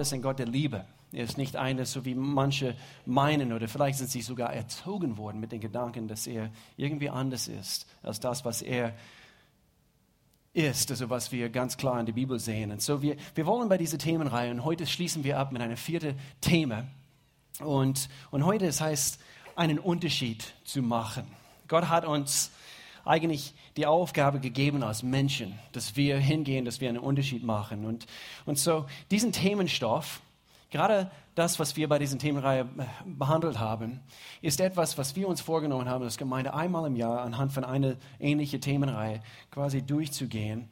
ist 0.00 0.12
ein 0.12 0.22
Gott 0.22 0.38
der 0.38 0.46
Liebe. 0.46 0.84
Er 1.12 1.24
ist 1.24 1.38
nicht 1.38 1.56
einer, 1.56 1.84
so 1.86 2.04
wie 2.04 2.14
manche 2.14 2.76
meinen, 3.04 3.52
oder 3.52 3.68
vielleicht 3.68 3.98
sind 3.98 4.10
sie 4.10 4.22
sogar 4.22 4.52
erzogen 4.52 5.16
worden 5.16 5.40
mit 5.40 5.52
den 5.52 5.60
Gedanken, 5.60 6.08
dass 6.08 6.26
er 6.26 6.50
irgendwie 6.76 7.10
anders 7.10 7.48
ist 7.48 7.86
als 8.02 8.20
das, 8.20 8.44
was 8.44 8.62
er 8.62 8.94
ist, 10.52 10.90
also 10.90 11.10
was 11.10 11.32
wir 11.32 11.50
ganz 11.50 11.76
klar 11.76 12.00
in 12.00 12.06
der 12.06 12.14
Bibel 12.14 12.38
sehen. 12.38 12.72
Und 12.72 12.82
so 12.82 13.02
wir, 13.02 13.16
wir 13.34 13.46
wollen 13.46 13.68
bei 13.68 13.78
dieser 13.78 13.98
Themenreihe, 13.98 14.50
und 14.50 14.64
heute 14.64 14.86
schließen 14.86 15.22
wir 15.22 15.38
ab 15.38 15.52
mit 15.52 15.62
einem 15.62 15.76
vierten 15.76 16.18
Thema. 16.40 16.84
Und, 17.60 18.08
und 18.30 18.44
heute, 18.44 18.66
es 18.66 18.80
heißt, 18.80 19.20
einen 19.54 19.78
Unterschied 19.78 20.54
zu 20.64 20.82
machen. 20.82 21.24
Gott 21.68 21.88
hat 21.88 22.04
uns 22.04 22.50
eigentlich 23.04 23.54
die 23.76 23.86
Aufgabe 23.86 24.40
gegeben 24.40 24.82
als 24.82 25.02
Menschen, 25.02 25.58
dass 25.72 25.96
wir 25.96 26.18
hingehen, 26.18 26.64
dass 26.64 26.80
wir 26.80 26.88
einen 26.88 26.98
Unterschied 26.98 27.44
machen. 27.44 27.84
Und, 27.84 28.06
und 28.46 28.58
so 28.58 28.86
diesen 29.10 29.32
Themenstoff, 29.32 30.20
gerade 30.70 31.10
das, 31.34 31.58
was 31.58 31.76
wir 31.76 31.88
bei 31.88 31.98
diesen 31.98 32.18
Themenreihe 32.18 32.66
behandelt 33.04 33.58
haben, 33.58 34.00
ist 34.40 34.60
etwas, 34.60 34.96
was 34.96 35.14
wir 35.14 35.28
uns 35.28 35.42
vorgenommen 35.42 35.88
haben, 35.88 36.04
als 36.04 36.16
Gemeinde 36.16 36.54
einmal 36.54 36.86
im 36.86 36.96
Jahr 36.96 37.20
anhand 37.20 37.52
von 37.52 37.64
einer 37.64 37.96
ähnlichen 38.18 38.60
Themenreihe 38.60 39.20
quasi 39.50 39.82
durchzugehen. 39.82 40.70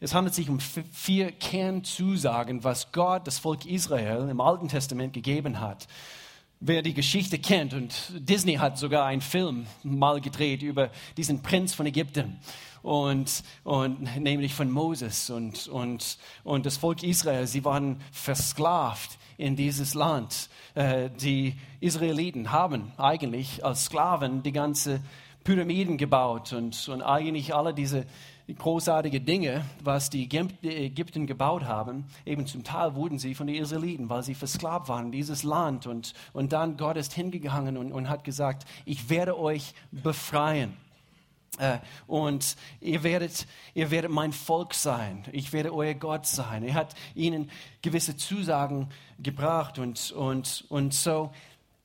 Es 0.00 0.14
handelt 0.14 0.34
sich 0.34 0.48
um 0.48 0.60
vier 0.60 1.32
Kernzusagen, 1.32 2.64
was 2.64 2.92
Gott 2.92 3.26
das 3.26 3.38
Volk 3.38 3.66
Israel 3.66 4.28
im 4.28 4.40
Alten 4.40 4.68
Testament 4.68 5.12
gegeben 5.12 5.60
hat 5.60 5.86
wer 6.60 6.82
die 6.82 6.94
Geschichte 6.94 7.38
kennt, 7.38 7.74
und 7.74 7.94
Disney 8.14 8.54
hat 8.54 8.78
sogar 8.78 9.06
einen 9.06 9.20
Film 9.20 9.66
mal 9.82 10.20
gedreht 10.20 10.62
über 10.62 10.90
diesen 11.16 11.42
Prinz 11.42 11.74
von 11.74 11.86
Ägypten. 11.86 12.38
Und, 12.82 13.42
und 13.64 14.16
nämlich 14.20 14.54
von 14.54 14.70
Moses 14.70 15.28
und, 15.28 15.66
und, 15.66 16.18
und 16.44 16.66
das 16.66 16.76
Volk 16.76 17.02
Israel, 17.02 17.46
sie 17.48 17.64
waren 17.64 18.00
versklavt 18.12 19.18
in 19.38 19.56
dieses 19.56 19.94
Land. 19.94 20.48
Äh, 20.74 21.10
die 21.10 21.54
Israeliten 21.80 22.52
haben 22.52 22.92
eigentlich 22.96 23.64
als 23.64 23.86
Sklaven 23.86 24.44
die 24.44 24.52
ganze 24.52 25.00
Pyramiden 25.46 25.96
gebaut 25.96 26.52
und, 26.52 26.88
und 26.88 27.02
eigentlich 27.02 27.54
alle 27.54 27.72
diese 27.72 28.04
großartige 28.52 29.20
Dinge, 29.20 29.64
was 29.80 30.10
die 30.10 30.24
Ägypten 30.24 31.28
gebaut 31.28 31.62
haben, 31.62 32.04
eben 32.24 32.48
zum 32.48 32.64
Teil 32.64 32.96
wurden 32.96 33.20
sie 33.20 33.36
von 33.36 33.46
den 33.46 33.54
Israeliten, 33.54 34.10
weil 34.10 34.24
sie 34.24 34.34
versklavt 34.34 34.88
waren 34.88 35.12
dieses 35.12 35.44
Land. 35.44 35.86
Und, 35.86 36.14
und 36.32 36.52
dann 36.52 36.76
Gott 36.76 36.96
ist 36.96 37.12
hingegangen 37.12 37.76
und, 37.76 37.92
und 37.92 38.08
hat 38.08 38.24
gesagt, 38.24 38.66
ich 38.86 39.08
werde 39.08 39.38
euch 39.38 39.74
befreien. 39.92 40.76
Äh, 41.58 41.78
und 42.08 42.56
ihr 42.80 43.04
werdet, 43.04 43.46
ihr 43.72 43.92
werdet 43.92 44.10
mein 44.10 44.32
Volk 44.32 44.74
sein. 44.74 45.22
Ich 45.30 45.52
werde 45.52 45.72
euer 45.72 45.94
Gott 45.94 46.26
sein. 46.26 46.64
Er 46.64 46.74
hat 46.74 46.96
ihnen 47.14 47.52
gewisse 47.82 48.16
Zusagen 48.16 48.88
gebracht 49.20 49.78
und, 49.78 50.10
und, 50.10 50.64
und 50.70 50.92
so, 50.92 51.30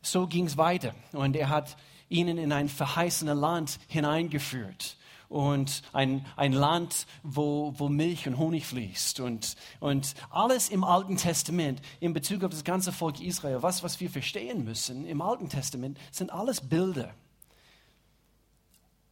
so 0.02 0.26
ging 0.26 0.48
es 0.48 0.58
weiter. 0.58 0.96
Und 1.14 1.36
er 1.36 1.50
hat 1.50 1.78
ihnen 2.12 2.38
in 2.38 2.52
ein 2.52 2.70
verheißenes 2.70 3.36
Land 3.36 3.80
hineingeführt 3.88 4.98
und 5.30 5.82
ein, 5.94 6.26
ein 6.36 6.52
Land, 6.52 7.08
wo, 7.24 7.74
wo 7.78 7.88
Milch 7.88 8.28
und 8.28 8.38
Honig 8.38 8.68
fließt 8.68 9.22
und, 9.22 9.56
und 9.80 10.14
alles 10.30 10.70
im 10.70 10.84
Alten 10.84 11.16
Testament 11.16 11.82
in 12.02 12.14
Bezug 12.14 12.44
auf 12.44 12.52
das 12.52 12.66
ganze 12.66 12.92
Volk 12.92 13.22
Israel, 13.22 13.64
was, 13.64 13.82
was 13.82 14.00
wir 14.02 14.10
verstehen 14.10 14.66
müssen 14.66 15.08
im 15.08 15.22
Alten 15.22 15.48
Testament, 15.48 15.98
sind 16.12 16.32
alles 16.32 16.60
Bilder. 16.62 17.14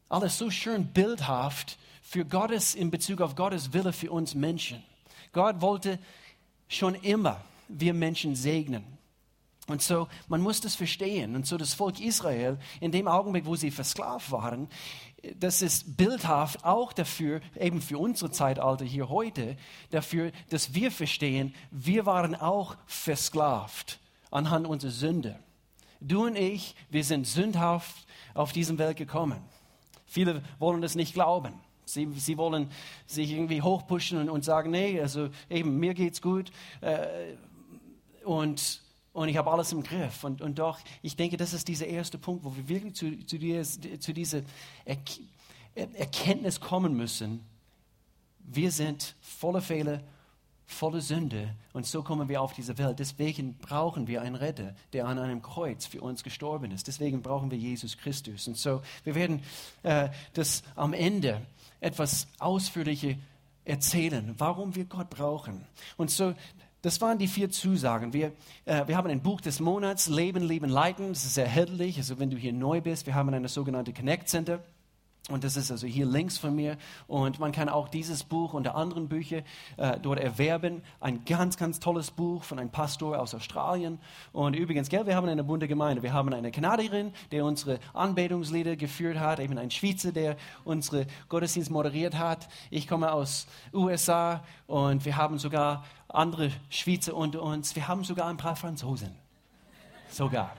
Alles 0.09 0.37
so 0.37 0.51
schön 0.51 0.87
bildhaft 0.87 1.77
für 2.01 2.25
Gottes, 2.25 2.75
in 2.75 2.91
Bezug 2.91 3.21
auf 3.21 3.35
Gottes 3.35 3.71
Wille 3.71 3.93
für 3.93 4.11
uns 4.11 4.35
Menschen. 4.35 4.83
Gott 5.31 5.61
wollte 5.61 5.99
schon 6.67 6.95
immer 6.95 7.39
wir 7.69 7.93
Menschen 7.93 8.35
segnen. 8.35 8.98
Und 9.69 9.81
so, 9.81 10.07
man 10.27 10.41
muss 10.41 10.61
das 10.61 10.75
verstehen. 10.75 11.35
Und 11.35 11.45
so 11.45 11.57
das 11.57 11.73
Volk 11.73 11.99
Israel, 11.99 12.57
in 12.81 12.91
dem 12.91 13.07
Augenblick, 13.07 13.45
wo 13.45 13.55
sie 13.55 13.71
versklavt 13.71 14.31
waren, 14.31 14.67
das 15.35 15.61
ist 15.61 15.97
bildhaft 15.97 16.63
auch 16.63 16.93
dafür, 16.93 17.41
eben 17.59 17.81
für 17.81 17.97
unsere 17.97 18.31
Zeitalter 18.31 18.85
hier 18.85 19.09
heute, 19.09 19.57
dafür, 19.91 20.31
dass 20.49 20.73
wir 20.73 20.91
verstehen, 20.91 21.53
wir 21.71 22.05
waren 22.05 22.35
auch 22.35 22.77
versklavt 22.85 23.99
anhand 24.31 24.65
unserer 24.65 24.91
Sünde. 24.91 25.39
Du 26.01 26.25
und 26.25 26.35
ich, 26.35 26.75
wir 26.89 27.03
sind 27.03 27.27
sündhaft 27.27 28.07
auf 28.33 28.53
diese 28.53 28.77
Welt 28.77 28.97
gekommen. 28.97 29.41
Viele 30.05 30.41
wollen 30.57 30.81
das 30.81 30.95
nicht 30.95 31.13
glauben. 31.13 31.53
Sie, 31.85 32.07
sie 32.15 32.37
wollen 32.37 32.69
sich 33.05 33.31
irgendwie 33.31 33.61
hochpushen 33.61 34.19
und, 34.19 34.29
und 34.29 34.45
sagen, 34.45 34.71
nee, 34.71 34.99
also 35.01 35.29
eben, 35.49 35.77
mir 35.79 35.93
geht's 35.93 36.21
gut. 36.21 36.51
Äh, 36.81 37.35
und 38.23 38.81
und 39.19 39.27
ich 39.27 39.35
habe 39.35 39.51
alles 39.51 39.73
im 39.73 39.83
Griff. 39.83 40.23
Und, 40.23 40.41
und 40.41 40.59
doch, 40.59 40.79
ich 41.01 41.17
denke, 41.17 41.35
das 41.35 41.53
ist 41.53 41.67
dieser 41.67 41.87
erste 41.87 42.17
Punkt, 42.17 42.45
wo 42.45 42.55
wir 42.55 42.69
wirklich 42.69 42.95
zu, 42.95 43.25
zu, 43.25 43.37
dieses, 43.37 43.77
zu 43.99 44.13
dieser 44.13 44.43
Erkenntnis 45.75 46.61
kommen 46.61 46.95
müssen. 46.95 47.45
Wir 48.39 48.71
sind 48.71 49.17
voller 49.19 49.61
Fehler, 49.61 50.01
voller 50.65 51.01
Sünde 51.01 51.53
und 51.73 51.85
so 51.85 52.01
kommen 52.01 52.29
wir 52.29 52.41
auf 52.41 52.53
diese 52.53 52.77
Welt. 52.77 52.99
Deswegen 52.99 53.57
brauchen 53.57 54.07
wir 54.07 54.21
einen 54.21 54.35
Retter, 54.35 54.73
der 54.93 55.05
an 55.05 55.19
einem 55.19 55.41
Kreuz 55.41 55.85
für 55.85 55.99
uns 55.99 56.23
gestorben 56.23 56.71
ist. 56.71 56.87
Deswegen 56.87 57.21
brauchen 57.21 57.51
wir 57.51 57.57
Jesus 57.57 57.97
Christus. 57.97 58.47
Und 58.47 58.57
so, 58.57 58.81
wir 59.03 59.15
werden 59.15 59.41
äh, 59.83 60.07
das 60.31 60.63
am 60.77 60.93
Ende 60.93 61.41
etwas 61.81 62.25
ausführlicher 62.39 63.15
erzählen, 63.65 64.33
warum 64.37 64.75
wir 64.75 64.85
Gott 64.85 65.09
brauchen. 65.09 65.65
Und 65.97 66.09
so, 66.09 66.33
das 66.81 67.01
waren 67.01 67.17
die 67.17 67.27
vier 67.27 67.49
Zusagen. 67.49 68.13
Wir, 68.13 68.31
äh, 68.65 68.87
wir 68.87 68.95
haben 68.95 69.09
ein 69.09 69.21
Buch 69.21 69.41
des 69.41 69.59
Monats, 69.59 70.07
Leben, 70.07 70.43
Leben, 70.43 70.69
Leiten. 70.69 71.09
Das 71.09 71.25
ist 71.25 71.37
erhältlich. 71.37 71.97
Also 71.97 72.19
wenn 72.19 72.29
du 72.29 72.37
hier 72.37 72.53
neu 72.53 72.81
bist, 72.81 73.05
wir 73.05 73.15
haben 73.15 73.33
eine 73.33 73.49
sogenannte 73.49 73.93
Connect 73.93 74.29
Center. 74.29 74.63
Und 75.29 75.43
das 75.43 75.55
ist 75.55 75.71
also 75.71 75.87
hier 75.87 76.05
links 76.05 76.37
von 76.37 76.55
mir. 76.55 76.77
Und 77.07 77.39
man 77.39 77.51
kann 77.51 77.69
auch 77.69 77.87
dieses 77.87 78.23
Buch 78.23 78.53
unter 78.53 78.75
anderen 78.75 79.07
Büchern 79.07 79.43
äh, 79.77 79.99
dort 79.99 80.19
erwerben. 80.19 80.81
Ein 80.99 81.23
ganz, 81.25 81.57
ganz 81.57 81.79
tolles 81.79 82.11
Buch 82.11 82.43
von 82.43 82.59
einem 82.59 82.71
Pastor 82.71 83.19
aus 83.19 83.33
Australien. 83.35 83.99
Und 84.33 84.55
übrigens, 84.55 84.89
gell, 84.89 85.05
wir 85.05 85.15
haben 85.15 85.27
eine 85.29 85.43
bunte 85.43 85.67
Gemeinde. 85.67 86.01
Wir 86.01 86.13
haben 86.13 86.33
eine 86.33 86.51
Kanadierin, 86.51 87.13
der 87.31 87.45
unsere 87.45 87.79
Anbetungslieder 87.93 88.75
geführt 88.75 89.19
hat. 89.19 89.39
Eben 89.39 89.57
ein 89.57 89.71
Schweizer, 89.71 90.11
der 90.11 90.35
unsere 90.63 91.05
Gottesdienst 91.29 91.69
moderiert 91.69 92.17
hat. 92.17 92.49
Ich 92.71 92.87
komme 92.87 93.11
aus 93.11 93.47
USA 93.73 94.43
und 94.67 95.05
wir 95.05 95.15
haben 95.15 95.37
sogar 95.37 95.85
andere 96.07 96.51
Schweizer 96.69 97.15
unter 97.15 97.43
uns. 97.43 97.75
Wir 97.75 97.87
haben 97.87 98.03
sogar 98.03 98.27
ein 98.27 98.37
paar 98.37 98.55
Franzosen. 98.55 99.15
Sogar 100.09 100.51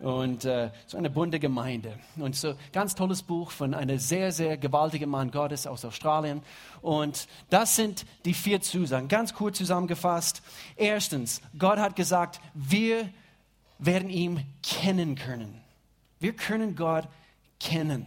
und 0.00 0.44
äh, 0.44 0.70
so 0.86 0.96
eine 0.96 1.10
bunte 1.10 1.40
Gemeinde. 1.40 1.98
Und 2.16 2.36
so 2.36 2.54
ganz 2.72 2.94
tolles 2.94 3.22
Buch 3.22 3.50
von 3.50 3.74
einem 3.74 3.98
sehr, 3.98 4.32
sehr 4.32 4.56
gewaltigen 4.56 5.10
Mann 5.10 5.30
Gottes 5.30 5.66
aus 5.66 5.84
Australien. 5.84 6.42
Und 6.82 7.26
das 7.50 7.76
sind 7.76 8.06
die 8.24 8.34
vier 8.34 8.60
Zusagen. 8.60 9.08
Ganz 9.08 9.34
kurz 9.34 9.58
zusammengefasst. 9.58 10.42
Erstens, 10.76 11.42
Gott 11.58 11.78
hat 11.78 11.96
gesagt, 11.96 12.40
wir 12.54 13.08
werden 13.78 14.10
ihn 14.10 14.44
kennen 14.62 15.14
können. 15.14 15.60
Wir 16.20 16.34
können 16.34 16.76
Gott 16.76 17.08
kennen. 17.60 18.06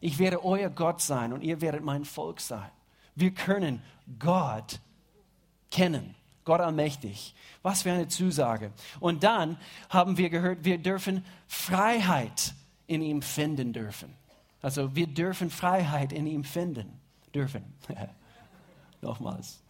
Ich 0.00 0.18
werde 0.18 0.44
euer 0.44 0.70
Gott 0.70 1.00
sein 1.00 1.32
und 1.32 1.42
ihr 1.42 1.60
werdet 1.60 1.82
mein 1.82 2.04
Volk 2.04 2.40
sein. 2.40 2.70
Wir 3.14 3.32
können 3.32 3.82
Gott 4.18 4.80
kennen. 5.70 6.14
Gott 6.48 6.62
allmächtig. 6.62 7.34
Was 7.62 7.82
für 7.82 7.92
eine 7.92 8.08
Zusage. 8.08 8.72
Und 9.00 9.22
dann 9.22 9.58
haben 9.90 10.16
wir 10.16 10.30
gehört, 10.30 10.64
wir 10.64 10.78
dürfen 10.78 11.22
Freiheit 11.46 12.54
in 12.86 13.02
ihm 13.02 13.20
finden 13.20 13.74
dürfen. 13.74 14.14
Also 14.62 14.96
wir 14.96 15.06
dürfen 15.06 15.50
Freiheit 15.50 16.10
in 16.10 16.26
ihm 16.26 16.44
finden 16.44 16.98
dürfen. 17.34 17.62
Nochmals. 19.02 19.62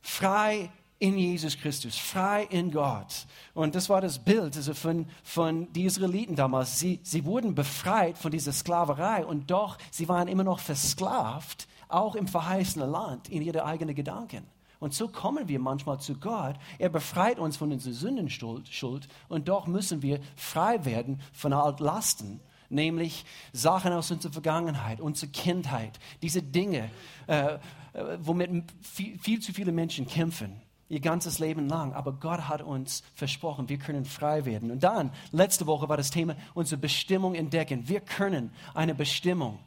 Frei 0.00 0.70
in 0.98 1.18
Jesus 1.18 1.58
Christus, 1.58 1.98
frei 1.98 2.44
in 2.50 2.70
Gott. 2.70 3.26
Und 3.52 3.74
das 3.74 3.90
war 3.90 4.00
das 4.00 4.18
Bild 4.18 4.56
also 4.56 4.72
von, 4.72 5.06
von 5.22 5.70
den 5.74 5.84
Israeliten 5.84 6.34
damals. 6.34 6.78
Sie, 6.78 6.98
sie 7.02 7.26
wurden 7.26 7.54
befreit 7.54 8.16
von 8.16 8.32
dieser 8.32 8.52
Sklaverei 8.52 9.26
und 9.26 9.50
doch, 9.50 9.76
sie 9.90 10.08
waren 10.08 10.28
immer 10.28 10.44
noch 10.44 10.60
versklavt, 10.60 11.68
auch 11.88 12.14
im 12.14 12.26
verheißenen 12.26 12.90
Land, 12.90 13.28
in 13.28 13.42
ihre 13.42 13.66
eigenen 13.66 13.94
Gedanken. 13.94 14.46
Und 14.80 14.94
so 14.94 15.08
kommen 15.08 15.46
wir 15.46 15.60
manchmal 15.60 16.00
zu 16.00 16.18
Gott. 16.18 16.56
Er 16.78 16.88
befreit 16.88 17.38
uns 17.38 17.56
von 17.58 17.70
unserer 17.70 17.92
Sündenschuld 17.92 19.08
und 19.28 19.48
doch 19.48 19.66
müssen 19.66 20.02
wir 20.02 20.20
frei 20.34 20.84
werden 20.84 21.20
von 21.32 21.52
Altlasten, 21.52 22.40
nämlich 22.70 23.24
Sachen 23.52 23.92
aus 23.92 24.10
unserer 24.10 24.32
Vergangenheit, 24.32 25.00
unserer 25.00 25.30
Kindheit, 25.30 26.00
diese 26.22 26.42
Dinge, 26.42 26.90
äh, 27.26 27.54
äh, 27.92 28.18
womit 28.20 28.64
viel, 28.80 29.18
viel 29.18 29.40
zu 29.40 29.52
viele 29.52 29.70
Menschen 29.70 30.06
kämpfen 30.06 30.62
ihr 30.90 31.00
ganzes 31.00 31.38
Leben 31.38 31.68
lang. 31.68 31.94
Aber 31.94 32.12
Gott 32.12 32.48
hat 32.48 32.60
uns 32.62 33.02
versprochen, 33.14 33.68
wir 33.68 33.78
können 33.78 34.04
frei 34.04 34.44
werden. 34.44 34.70
Und 34.70 34.82
dann, 34.82 35.12
letzte 35.30 35.66
Woche 35.66 35.88
war 35.88 35.96
das 35.96 36.10
Thema, 36.10 36.34
unsere 36.52 36.80
Bestimmung 36.80 37.34
entdecken. 37.34 37.88
Wir 37.88 38.00
können 38.00 38.50
eine 38.74 38.94
Bestimmung 38.94 39.60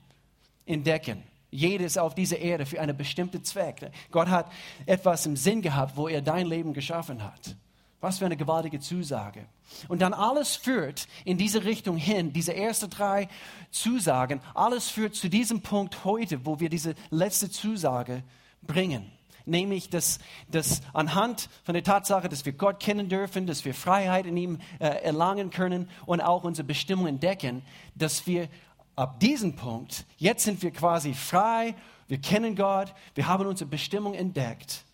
entdecken. 0.66 1.24
Jedes 1.54 1.98
auf 1.98 2.16
dieser 2.16 2.40
Erde 2.40 2.66
für 2.66 2.82
einen 2.82 2.98
bestimmten 2.98 3.44
Zweck. 3.44 3.92
Gott 4.12 4.28
hat 4.28 4.52
etwas 4.88 5.26
im 5.28 5.38
Sinn 5.38 5.62
gehabt, 5.62 5.96
wo 5.96 6.08
er 6.08 6.22
dein 6.22 6.48
Leben 6.48 6.74
geschaffen 6.74 7.24
hat. 7.24 7.56
Was 8.02 8.18
für 8.18 8.26
eine 8.26 8.36
gewaltige 8.36 8.80
Zusage. 8.80 9.46
Und 9.88 10.02
dann 10.02 10.14
alles 10.14 10.56
führt 10.56 11.08
in 11.24 11.38
diese 11.38 11.64
Richtung 11.64 11.96
hin, 11.96 12.34
diese 12.34 12.56
ersten 12.56 12.90
drei 12.90 13.30
Zusagen, 13.72 14.42
alles 14.56 14.90
führt 14.90 15.16
zu 15.16 15.30
diesem 15.30 15.62
Punkt 15.62 16.04
heute, 16.04 16.46
wo 16.46 16.60
wir 16.60 16.70
diese 16.70 16.96
letzte 17.12 17.50
Zusage 17.50 18.24
bringen. 18.62 19.10
Nämlich, 19.46 19.90
dass, 19.90 20.20
dass 20.50 20.82
anhand 20.94 21.50
von 21.66 21.74
der 21.74 21.84
Tatsache, 21.84 22.30
dass 22.30 22.46
wir 22.46 22.54
Gott 22.54 22.80
kennen 22.80 23.10
dürfen, 23.10 23.46
dass 23.46 23.64
wir 23.64 23.74
Freiheit 23.74 24.26
in 24.26 24.38
ihm 24.38 24.60
äh, 24.80 24.88
erlangen 24.88 25.50
können 25.50 25.90
und 26.06 26.22
auch 26.22 26.44
unsere 26.44 26.66
Bestimmung 26.66 27.08
entdecken, 27.08 27.62
dass 27.94 28.26
wir 28.26 28.48
ab 28.96 29.20
diesem 29.20 29.56
Punkt, 29.56 30.06
jetzt 30.18 30.44
sind 30.44 30.62
wir 30.62 30.72
quasi 30.72 31.14
frei, 31.14 31.76
wir 32.08 32.20
kennen 32.20 32.56
Gott, 32.56 32.94
wir 33.16 33.28
haben 33.28 33.46
unsere 33.46 33.70
Bestimmung 33.70 34.14
entdeckt 34.14 34.86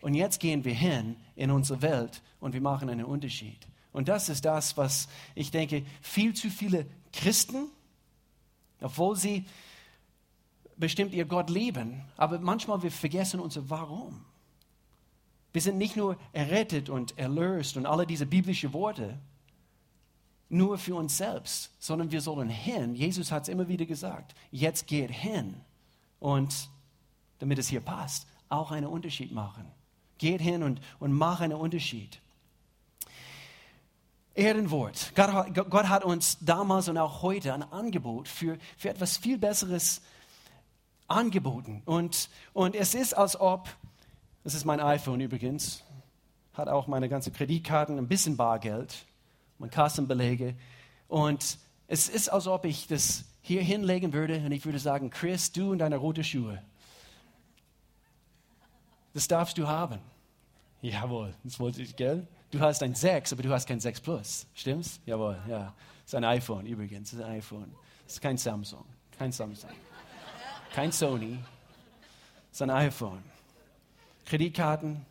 und 0.00 0.14
jetzt 0.14 0.40
gehen 0.40 0.64
wir 0.64 0.74
hin 0.74 1.16
in 1.36 1.50
unsere 1.50 1.82
Welt 1.82 2.22
und 2.40 2.52
wir 2.52 2.60
machen 2.60 2.88
einen 2.88 3.04
Unterschied. 3.04 3.58
Und 3.92 4.08
das 4.08 4.28
ist 4.28 4.44
das, 4.44 4.76
was 4.76 5.08
ich 5.34 5.50
denke, 5.50 5.84
viel 6.00 6.34
zu 6.34 6.48
viele 6.48 6.86
Christen, 7.12 7.68
obwohl 8.80 9.16
sie 9.16 9.46
bestimmt 10.76 11.12
ihr 11.12 11.24
Gott 11.24 11.50
lieben, 11.50 12.02
aber 12.16 12.38
manchmal 12.38 12.82
wir 12.82 12.90
vergessen 12.90 13.40
unser 13.40 13.68
Warum. 13.68 14.24
Wir 15.52 15.60
sind 15.60 15.76
nicht 15.76 15.96
nur 15.96 16.16
errettet 16.32 16.88
und 16.88 17.18
erlöst 17.18 17.76
und 17.76 17.84
alle 17.84 18.06
diese 18.06 18.26
biblischen 18.26 18.72
Worte, 18.72 19.18
nur 20.50 20.78
für 20.78 20.96
uns 20.96 21.16
selbst, 21.16 21.70
sondern 21.78 22.10
wir 22.10 22.20
sollen 22.20 22.48
hin. 22.48 22.94
Jesus 22.94 23.32
hat 23.32 23.44
es 23.44 23.48
immer 23.48 23.68
wieder 23.68 23.86
gesagt. 23.86 24.34
Jetzt 24.50 24.86
geht 24.86 25.10
hin 25.10 25.54
und, 26.18 26.68
damit 27.38 27.58
es 27.58 27.68
hier 27.68 27.80
passt, 27.80 28.26
auch 28.48 28.72
einen 28.72 28.86
Unterschied 28.86 29.32
machen. 29.32 29.64
Geht 30.18 30.40
hin 30.40 30.62
und, 30.62 30.80
und 30.98 31.12
mach 31.12 31.40
einen 31.40 31.56
Unterschied. 31.56 32.20
Ehrenwort. 34.34 35.12
Gott 35.14 35.32
hat, 35.32 35.54
Gott 35.70 35.88
hat 35.88 36.04
uns 36.04 36.38
damals 36.40 36.88
und 36.88 36.98
auch 36.98 37.22
heute 37.22 37.54
ein 37.54 37.62
Angebot 37.62 38.28
für, 38.28 38.58
für 38.76 38.90
etwas 38.90 39.16
viel 39.16 39.38
Besseres 39.38 40.02
angeboten. 41.08 41.82
Und, 41.84 42.28
und 42.52 42.74
es 42.74 42.94
ist, 42.94 43.16
als 43.16 43.38
ob, 43.38 43.68
das 44.44 44.54
ist 44.54 44.64
mein 44.64 44.80
iPhone 44.80 45.20
übrigens, 45.20 45.84
hat 46.54 46.68
auch 46.68 46.86
meine 46.86 47.08
ganzen 47.08 47.32
Kreditkarten, 47.32 47.98
ein 47.98 48.08
bisschen 48.08 48.36
Bargeld 48.36 49.06
meine 49.60 49.70
Kassenbelege. 49.70 50.56
Und 51.06 51.58
es 51.86 52.08
ist, 52.08 52.28
als 52.28 52.46
ob 52.46 52.64
ich 52.64 52.88
das 52.88 53.24
hier 53.42 53.62
hinlegen 53.62 54.12
würde 54.12 54.36
und 54.38 54.52
ich 54.52 54.64
würde 54.64 54.78
sagen, 54.78 55.10
Chris, 55.10 55.52
du 55.52 55.70
und 55.70 55.78
deine 55.78 55.96
roten 55.96 56.24
Schuhe. 56.24 56.62
Das 59.12 59.28
darfst 59.28 59.58
du 59.58 59.68
haben. 59.68 60.00
Jawohl, 60.82 61.34
das 61.44 61.60
wollte 61.60 61.82
ich, 61.82 61.94
gell? 61.94 62.26
Du 62.50 62.60
hast 62.60 62.82
ein 62.82 62.94
6, 62.94 63.32
aber 63.32 63.42
du 63.42 63.50
hast 63.52 63.66
kein 63.66 63.80
6 63.80 64.00
Plus. 64.00 64.46
Stimmt's? 64.54 65.00
Jawohl, 65.04 65.38
ja. 65.48 65.74
Das 66.04 66.06
ist 66.06 66.14
ein 66.14 66.24
iPhone 66.24 66.66
übrigens. 66.66 67.10
Das 67.10 67.20
ist 67.20 67.24
ein 67.24 67.32
iPhone. 67.32 67.72
Das 68.04 68.14
ist 68.14 68.20
kein 68.20 68.38
Samsung. 68.38 68.84
Kein 69.16 69.30
Samsung. 69.30 69.70
Kein 70.72 70.90
Sony. 70.90 71.38
Das 72.48 72.56
ist 72.56 72.62
ein 72.62 72.70
iPhone. 72.70 73.22
Kreditkarten, 74.24 75.04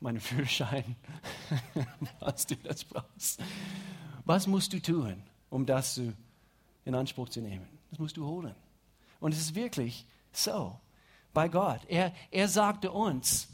meinen 0.00 0.20
Führerschein, 0.20 0.96
was 2.20 2.46
du 2.46 2.56
das 2.56 2.84
brauchst. 2.84 3.40
Was 4.24 4.46
musst 4.46 4.72
du 4.72 4.80
tun, 4.80 5.22
um 5.50 5.66
das 5.66 6.00
in 6.84 6.94
Anspruch 6.94 7.28
zu 7.28 7.40
nehmen? 7.40 7.66
Das 7.90 7.98
musst 7.98 8.16
du 8.16 8.26
holen. 8.26 8.54
Und 9.20 9.32
es 9.32 9.40
ist 9.40 9.54
wirklich 9.54 10.06
so 10.32 10.78
bei 11.32 11.48
Gott. 11.48 11.80
Er, 11.88 12.12
er 12.30 12.48
sagte 12.48 12.90
uns, 12.90 13.48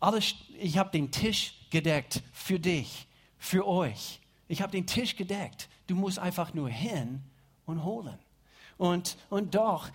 alles, 0.00 0.34
ich 0.58 0.78
habe 0.78 0.90
den 0.90 1.10
Tisch 1.10 1.54
gedeckt 1.70 2.22
für 2.32 2.58
dich, 2.58 3.08
für 3.38 3.66
euch. 3.66 4.20
Ich 4.46 4.62
habe 4.62 4.72
den 4.72 4.86
Tisch 4.86 5.16
gedeckt. 5.16 5.68
Du 5.86 5.94
musst 5.94 6.18
einfach 6.18 6.54
nur 6.54 6.68
hin 6.68 7.22
und 7.66 7.84
holen. 7.84 8.18
Und, 8.76 9.16
und 9.28 9.54
doch, 9.54 9.90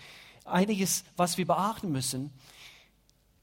einiges, 0.45 1.05
was 1.15 1.37
wir 1.37 1.47
beachten 1.47 1.91
müssen, 1.91 2.31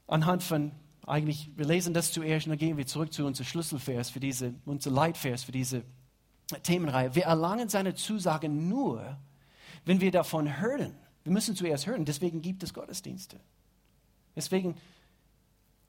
anhand 0.07 0.43
von 0.43 0.71
eigentlich, 1.11 1.51
wir 1.57 1.65
lesen 1.65 1.93
das 1.93 2.13
zuerst 2.13 2.45
und 2.45 2.51
dann 2.51 2.59
gehen 2.59 2.77
wir 2.77 2.87
zurück 2.87 3.11
zu 3.11 3.25
unserem 3.25 3.45
Schlüsselvers 3.45 4.09
für 4.09 4.21
diese, 4.21 4.53
unser 4.65 4.91
Leitvers 4.91 5.43
für 5.43 5.51
diese 5.51 5.83
Themenreihe. 6.63 7.13
Wir 7.15 7.25
erlangen 7.25 7.67
seine 7.67 7.95
Zusage 7.95 8.47
nur, 8.47 9.17
wenn 9.85 9.99
wir 9.99 10.11
davon 10.11 10.59
hören. 10.59 10.95
Wir 11.23 11.33
müssen 11.33 11.55
zuerst 11.55 11.85
hören, 11.85 12.05
deswegen 12.05 12.41
gibt 12.41 12.63
es 12.63 12.73
Gottesdienste. 12.73 13.39
Deswegen 14.35 14.75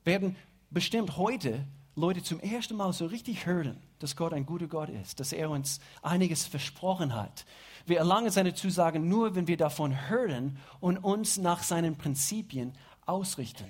werden 0.03 0.35
bestimmt 0.69 1.15
heute 1.15 1.65
Leute 1.95 2.21
zum 2.21 2.41
ersten 2.41 2.75
Mal 2.75 2.91
so 2.91 3.05
richtig 3.05 3.45
hören, 3.45 3.77
dass 3.99 4.17
Gott 4.17 4.33
ein 4.33 4.45
guter 4.45 4.67
Gott 4.67 4.89
ist, 4.89 5.21
dass 5.21 5.31
er 5.31 5.49
uns 5.49 5.79
einiges 6.01 6.45
versprochen 6.45 7.15
hat. 7.15 7.45
Wir 7.85 7.99
erlangen 7.99 8.29
seine 8.29 8.55
Zusagen 8.55 9.07
nur, 9.07 9.35
wenn 9.35 9.47
wir 9.47 9.57
davon 9.57 10.09
hören 10.09 10.57
und 10.81 10.97
uns 10.97 11.37
nach 11.37 11.63
seinen 11.63 11.95
Prinzipien 11.95 12.73
ausrichten 13.05 13.65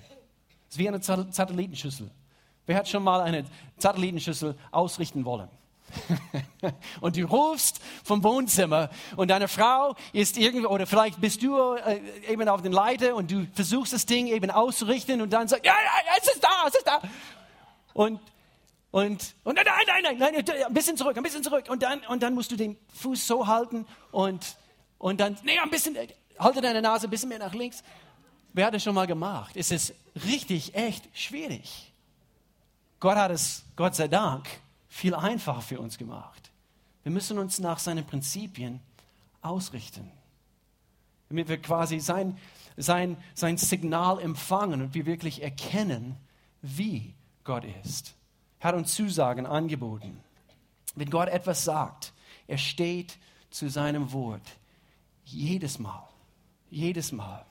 ist 0.74 0.78
wie 0.78 0.88
eine 0.88 1.00
Satellitenschüssel. 1.00 2.10
Wer 2.66 2.76
hat 2.76 2.88
schon 2.88 3.04
mal 3.04 3.20
eine 3.20 3.44
Satellitenschüssel 3.78 4.56
ausrichten 4.72 5.24
wollen? 5.24 5.48
und 7.00 7.16
du 7.16 7.24
rufst 7.26 7.80
vom 8.02 8.24
Wohnzimmer 8.24 8.90
und 9.16 9.28
deine 9.28 9.46
Frau 9.46 9.94
ist 10.12 10.36
irgendwo, 10.36 10.68
oder 10.68 10.86
vielleicht 10.86 11.20
bist 11.20 11.42
du 11.42 11.74
äh, 11.74 12.00
eben 12.26 12.48
auf 12.48 12.62
den 12.62 12.72
Leiter 12.72 13.14
und 13.14 13.30
du 13.30 13.46
versuchst 13.52 13.92
das 13.92 14.04
Ding 14.04 14.26
eben 14.26 14.50
auszurichten 14.50 15.22
und 15.22 15.32
dann 15.32 15.46
sagst, 15.46 15.64
ja, 15.64 15.72
ja, 15.72 16.12
es 16.20 16.34
ist 16.34 16.42
da, 16.42 16.66
es 16.66 16.74
ist 16.74 16.86
da. 16.86 17.00
Und, 17.92 18.20
und, 18.90 19.34
und 19.44 19.54
nein, 19.54 19.64
nein, 19.86 20.16
nein, 20.18 20.34
nein, 20.34 20.64
ein 20.66 20.74
bisschen 20.74 20.96
zurück, 20.96 21.16
ein 21.16 21.22
bisschen 21.22 21.44
zurück. 21.44 21.66
Und 21.68 21.84
dann, 21.84 22.00
und 22.08 22.24
dann 22.24 22.34
musst 22.34 22.50
du 22.50 22.56
den 22.56 22.76
Fuß 22.94 23.24
so 23.24 23.46
halten 23.46 23.86
und, 24.10 24.56
und 24.98 25.20
dann, 25.20 25.36
nee, 25.44 25.58
ein 25.58 25.70
bisschen, 25.70 25.96
halte 26.38 26.60
deine 26.60 26.82
Nase 26.82 27.06
ein 27.06 27.10
bisschen 27.10 27.28
mehr 27.28 27.38
nach 27.38 27.54
links. 27.54 27.84
Wer 28.54 28.66
hat 28.66 28.74
das 28.74 28.84
schon 28.84 28.94
mal 28.94 29.08
gemacht? 29.08 29.56
Es 29.56 29.72
ist 29.72 29.94
richtig, 30.24 30.74
echt 30.74 31.08
schwierig. 31.12 31.92
Gott 33.00 33.16
hat 33.16 33.32
es, 33.32 33.64
Gott 33.74 33.96
sei 33.96 34.06
Dank, 34.08 34.48
viel 34.88 35.14
einfacher 35.14 35.60
für 35.60 35.80
uns 35.80 35.98
gemacht. 35.98 36.50
Wir 37.02 37.10
müssen 37.10 37.36
uns 37.38 37.58
nach 37.58 37.80
seinen 37.80 38.06
Prinzipien 38.06 38.80
ausrichten, 39.42 40.10
damit 41.28 41.48
wir 41.48 41.60
quasi 41.60 41.98
sein, 41.98 42.38
sein, 42.76 43.16
sein 43.34 43.58
Signal 43.58 44.20
empfangen 44.20 44.80
und 44.80 44.94
wir 44.94 45.04
wirklich 45.04 45.42
erkennen, 45.42 46.16
wie 46.62 47.12
Gott 47.42 47.64
ist. 47.82 48.14
Er 48.60 48.68
hat 48.68 48.76
uns 48.76 48.94
Zusagen 48.94 49.46
angeboten. 49.46 50.20
Wenn 50.94 51.10
Gott 51.10 51.28
etwas 51.28 51.64
sagt, 51.64 52.12
er 52.46 52.58
steht 52.58 53.18
zu 53.50 53.68
seinem 53.68 54.12
Wort. 54.12 54.56
Jedes 55.24 55.80
Mal. 55.80 56.08
Jedes 56.70 57.10
Mal. 57.10 57.44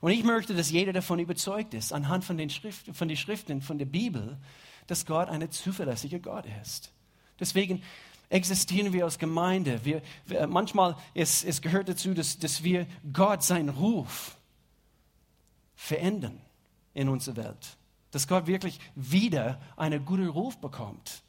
Und 0.00 0.12
ich 0.12 0.24
möchte, 0.24 0.54
dass 0.54 0.70
jeder 0.70 0.92
davon 0.92 1.18
überzeugt 1.18 1.74
ist, 1.74 1.92
anhand 1.92 2.24
von 2.24 2.36
den, 2.36 2.50
Schriften, 2.50 2.94
von 2.94 3.08
den 3.08 3.16
Schriften, 3.16 3.62
von 3.62 3.78
der 3.78 3.86
Bibel, 3.86 4.36
dass 4.86 5.06
Gott 5.06 5.28
ein 5.28 5.50
zuverlässiger 5.50 6.18
Gott 6.18 6.44
ist. 6.62 6.92
Deswegen 7.40 7.82
existieren 8.28 8.92
wir 8.92 9.04
als 9.04 9.18
Gemeinde. 9.18 9.80
Wir, 9.84 10.02
wir, 10.26 10.46
manchmal 10.46 10.96
es, 11.14 11.44
es 11.44 11.62
gehört 11.62 11.88
dazu, 11.88 12.14
dass, 12.14 12.38
dass 12.38 12.62
wir 12.62 12.86
Gott 13.12 13.42
seinen 13.42 13.70
Ruf 13.70 14.36
verändern 15.74 16.40
in 16.94 17.08
unserer 17.08 17.36
Welt. 17.36 17.76
Dass 18.10 18.28
Gott 18.28 18.46
wirklich 18.46 18.80
wieder 18.94 19.60
einen 19.76 20.04
guten 20.04 20.28
Ruf 20.28 20.58
bekommt. 20.58 21.22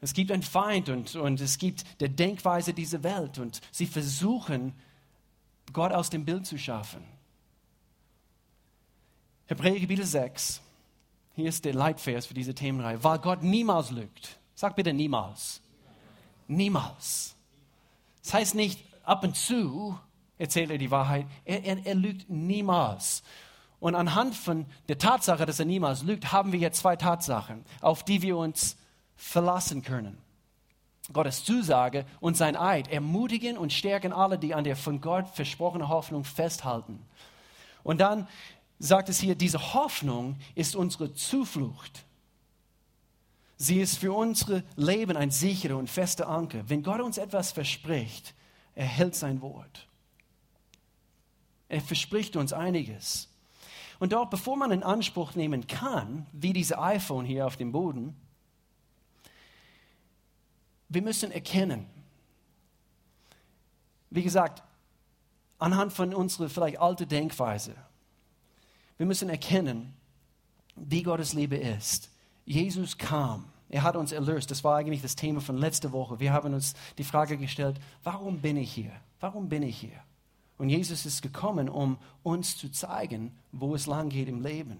Es 0.00 0.14
gibt 0.14 0.32
einen 0.32 0.42
Feind 0.42 0.88
und, 0.88 1.14
und 1.16 1.40
es 1.40 1.58
gibt 1.58 1.84
der 2.00 2.08
Denkweise 2.08 2.72
dieser 2.72 3.02
Welt 3.02 3.38
und 3.38 3.60
sie 3.70 3.86
versuchen, 3.86 4.72
Gott 5.72 5.92
aus 5.92 6.10
dem 6.10 6.24
Bild 6.24 6.46
zu 6.46 6.58
schaffen. 6.58 7.04
Hebräer 9.50 9.80
Kapitel 9.80 10.04
6. 10.04 10.62
Hier 11.34 11.48
ist 11.48 11.64
der 11.64 11.74
Leitvers 11.74 12.24
für 12.24 12.34
diese 12.34 12.54
Themenreihe. 12.54 13.02
Weil 13.02 13.18
Gott 13.18 13.42
niemals 13.42 13.90
lügt. 13.90 14.38
Sag 14.54 14.76
bitte 14.76 14.92
niemals. 14.92 15.60
Niemals. 16.46 17.34
Das 18.22 18.32
heißt 18.32 18.54
nicht 18.54 18.80
ab 19.02 19.24
und 19.24 19.34
zu 19.34 19.98
erzählt 20.38 20.70
er 20.70 20.78
die 20.78 20.92
Wahrheit. 20.92 21.26
Er, 21.44 21.64
er, 21.64 21.84
er 21.84 21.96
lügt 21.96 22.30
niemals. 22.30 23.24
Und 23.80 23.96
anhand 23.96 24.36
von 24.36 24.66
der 24.86 24.98
Tatsache, 24.98 25.46
dass 25.46 25.58
er 25.58 25.64
niemals 25.64 26.04
lügt, 26.04 26.30
haben 26.30 26.52
wir 26.52 26.60
jetzt 26.60 26.78
zwei 26.78 26.94
Tatsachen, 26.94 27.64
auf 27.80 28.04
die 28.04 28.22
wir 28.22 28.36
uns 28.36 28.76
verlassen 29.16 29.82
können. 29.82 30.16
Gottes 31.12 31.42
Zusage 31.42 32.06
und 32.20 32.36
sein 32.36 32.54
Eid 32.54 32.86
ermutigen 32.86 33.58
und 33.58 33.72
stärken 33.72 34.12
alle, 34.12 34.38
die 34.38 34.54
an 34.54 34.62
der 34.62 34.76
von 34.76 35.00
Gott 35.00 35.26
versprochenen 35.26 35.88
Hoffnung 35.88 36.22
festhalten. 36.22 37.04
Und 37.82 38.00
dann 38.00 38.28
sagt 38.80 39.10
es 39.10 39.20
hier, 39.20 39.36
diese 39.36 39.74
Hoffnung 39.74 40.36
ist 40.56 40.74
unsere 40.74 41.12
Zuflucht. 41.12 42.04
Sie 43.56 43.78
ist 43.78 43.98
für 43.98 44.12
unser 44.12 44.62
Leben 44.74 45.16
ein 45.18 45.30
sicherer 45.30 45.76
und 45.76 45.90
fester 45.90 46.28
Anker. 46.28 46.68
Wenn 46.68 46.82
Gott 46.82 47.00
uns 47.00 47.18
etwas 47.18 47.52
verspricht, 47.52 48.34
er 48.74 48.86
hält 48.86 49.14
sein 49.14 49.42
Wort. 49.42 49.86
Er 51.68 51.82
verspricht 51.82 52.36
uns 52.36 52.54
einiges. 52.54 53.28
Und 53.98 54.14
doch, 54.14 54.30
bevor 54.30 54.56
man 54.56 54.70
in 54.70 54.82
Anspruch 54.82 55.34
nehmen 55.34 55.66
kann, 55.66 56.26
wie 56.32 56.54
diese 56.54 56.80
iPhone 56.80 57.26
hier 57.26 57.46
auf 57.46 57.58
dem 57.58 57.70
Boden, 57.70 58.16
wir 60.88 61.02
müssen 61.02 61.30
erkennen, 61.30 61.86
wie 64.08 64.22
gesagt, 64.22 64.62
anhand 65.58 65.92
von 65.92 66.14
unserer 66.14 66.48
vielleicht 66.48 66.80
alten 66.80 67.06
Denkweise, 67.06 67.76
wir 69.00 69.06
müssen 69.06 69.30
erkennen, 69.30 69.94
wie 70.76 71.02
Gottes 71.02 71.32
Liebe 71.32 71.56
ist. 71.56 72.10
Jesus 72.44 72.98
kam. 72.98 73.46
Er 73.70 73.82
hat 73.82 73.96
uns 73.96 74.12
erlöst. 74.12 74.50
Das 74.50 74.62
war 74.62 74.76
eigentlich 74.76 75.00
das 75.00 75.16
Thema 75.16 75.40
von 75.40 75.56
letzter 75.56 75.92
Woche. 75.92 76.20
Wir 76.20 76.34
haben 76.34 76.52
uns 76.52 76.74
die 76.98 77.04
Frage 77.04 77.38
gestellt, 77.38 77.80
warum 78.04 78.42
bin 78.42 78.58
ich 78.58 78.70
hier? 78.70 78.92
Warum 79.18 79.48
bin 79.48 79.62
ich 79.62 79.78
hier? 79.78 79.98
Und 80.58 80.68
Jesus 80.68 81.06
ist 81.06 81.22
gekommen, 81.22 81.70
um 81.70 81.96
uns 82.22 82.58
zu 82.58 82.70
zeigen, 82.70 83.34
wo 83.52 83.74
es 83.74 83.86
lang 83.86 84.10
geht 84.10 84.28
im 84.28 84.42
Leben. 84.42 84.76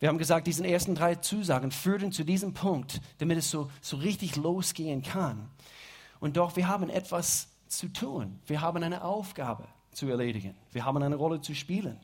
Wir 0.00 0.08
haben 0.08 0.16
gesagt, 0.16 0.46
diese 0.46 0.66
ersten 0.66 0.94
drei 0.94 1.16
Zusagen 1.16 1.70
führen 1.70 2.12
zu 2.12 2.24
diesem 2.24 2.54
Punkt, 2.54 3.02
damit 3.18 3.36
es 3.36 3.50
so, 3.50 3.70
so 3.82 3.98
richtig 3.98 4.36
losgehen 4.36 5.02
kann. 5.02 5.50
Und 6.18 6.38
doch, 6.38 6.56
wir 6.56 6.66
haben 6.66 6.88
etwas 6.88 7.48
zu 7.68 7.88
tun. 7.88 8.38
Wir 8.46 8.62
haben 8.62 8.82
eine 8.82 9.04
Aufgabe 9.04 9.68
zu 9.92 10.08
erledigen. 10.08 10.54
Wir 10.70 10.86
haben 10.86 11.02
eine 11.02 11.16
Rolle 11.16 11.42
zu 11.42 11.54
spielen. 11.54 12.00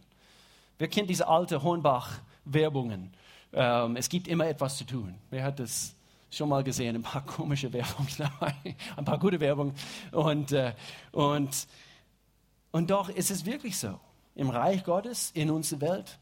Wer 0.79 0.89
kennt 0.89 1.11
diese 1.11 1.27
alte 1.27 1.63
Hornbach-Werbungen? 1.63 3.13
Ähm, 3.53 3.97
es 3.97 4.09
gibt 4.09 4.29
immer 4.29 4.47
etwas 4.47 4.77
zu 4.77 4.85
tun. 4.85 5.15
Wer 5.31 5.45
hat 5.45 5.59
das 5.59 5.95
schon 6.31 6.49
mal 6.49 6.63
gesehen? 6.63 6.97
Ein 6.97 7.03
paar 7.03 7.25
komische 7.25 7.73
Werbungen 7.73 8.13
dabei, 8.17 8.55
ein 8.97 9.05
paar 9.05 9.19
gute 9.19 9.41
Werbungen. 9.41 9.75
Und, 10.13 10.53
äh, 10.53 10.75
und, 11.13 11.67
und 12.71 12.91
doch 12.91 13.09
ist 13.09 13.31
es 13.31 13.45
wirklich 13.45 13.77
so. 13.77 13.99
Im 14.35 14.51
Reich 14.51 14.85
Gottes, 14.85 15.33
in 15.35 15.51
unserer 15.51 15.81
Welt, 15.81 16.19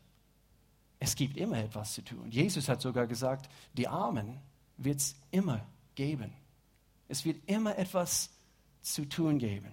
es 0.99 1.15
gibt 1.15 1.37
immer 1.37 1.59
etwas 1.59 1.93
zu 1.93 2.03
tun. 2.03 2.31
Jesus 2.31 2.69
hat 2.69 2.81
sogar 2.81 3.07
gesagt, 3.07 3.51
die 3.75 3.89
Armen 3.89 4.39
wird 4.79 5.01
es 5.01 5.17
immer 5.31 5.61
geben. 5.95 6.33
Es 7.09 7.25
wird 7.25 7.39
immer 7.47 7.77
etwas 7.77 8.31
zu 8.81 9.05
tun 9.05 9.39
geben. 9.39 9.73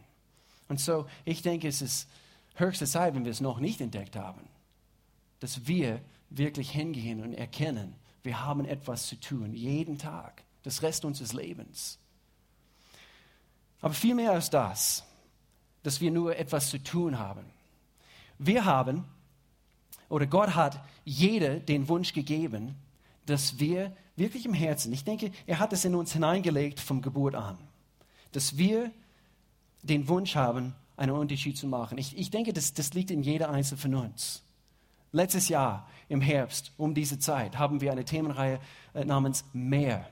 Und 0.67 0.79
so, 0.79 1.05
ich 1.23 1.41
denke, 1.41 1.67
es 1.67 1.81
ist 1.81 2.09
höchste 2.55 2.85
Zeit, 2.85 3.15
wenn 3.15 3.23
wir 3.23 3.31
es 3.31 3.41
noch 3.41 3.59
nicht 3.59 3.79
entdeckt 3.79 4.15
haben, 4.15 4.41
dass 5.43 5.67
wir 5.67 5.99
wirklich 6.29 6.71
hingehen 6.71 7.21
und 7.21 7.33
erkennen, 7.33 7.95
wir 8.23 8.45
haben 8.45 8.63
etwas 8.63 9.07
zu 9.07 9.19
tun, 9.19 9.53
jeden 9.53 9.97
Tag, 9.97 10.41
das 10.63 10.81
Rest 10.81 11.03
unseres 11.03 11.33
Lebens. 11.33 11.99
Aber 13.81 13.93
viel 13.93 14.15
mehr 14.15 14.31
als 14.31 14.49
das, 14.49 15.03
dass 15.83 15.99
wir 15.99 16.11
nur 16.11 16.37
etwas 16.37 16.69
zu 16.69 16.81
tun 16.81 17.19
haben. 17.19 17.43
Wir 18.39 18.63
haben, 18.63 19.03
oder 20.07 20.27
Gott 20.27 20.55
hat 20.55 20.81
jeder 21.03 21.59
den 21.59 21.89
Wunsch 21.89 22.13
gegeben, 22.13 22.75
dass 23.25 23.59
wir 23.59 23.93
wirklich 24.15 24.45
im 24.45 24.53
Herzen, 24.53 24.93
ich 24.93 25.03
denke, 25.03 25.29
er 25.45 25.59
hat 25.59 25.73
es 25.73 25.83
in 25.83 25.93
uns 25.93 26.13
hineingelegt 26.13 26.79
vom 26.79 27.01
Geburt 27.01 27.35
an, 27.35 27.57
dass 28.31 28.57
wir 28.57 28.91
den 29.81 30.07
Wunsch 30.07 30.37
haben, 30.37 30.73
einen 30.95 31.11
Unterschied 31.11 31.57
zu 31.57 31.67
machen. 31.67 31.97
Ich, 31.97 32.17
ich 32.17 32.31
denke, 32.31 32.53
das, 32.53 32.73
das 32.73 32.93
liegt 32.93 33.11
in 33.11 33.23
jeder 33.23 33.49
Einzelnen 33.49 33.81
von 33.81 33.95
uns. 33.95 34.43
Letztes 35.13 35.47
Jahr 35.47 35.87
im 36.09 36.21
Herbst 36.21 36.71
um 36.77 36.95
diese 36.95 37.19
Zeit 37.19 37.57
haben 37.57 37.81
wir 37.81 37.91
eine 37.91 38.03
Themenreihe 38.03 38.59
äh, 38.95 39.05
namens 39.05 39.45
Mehr 39.53 40.09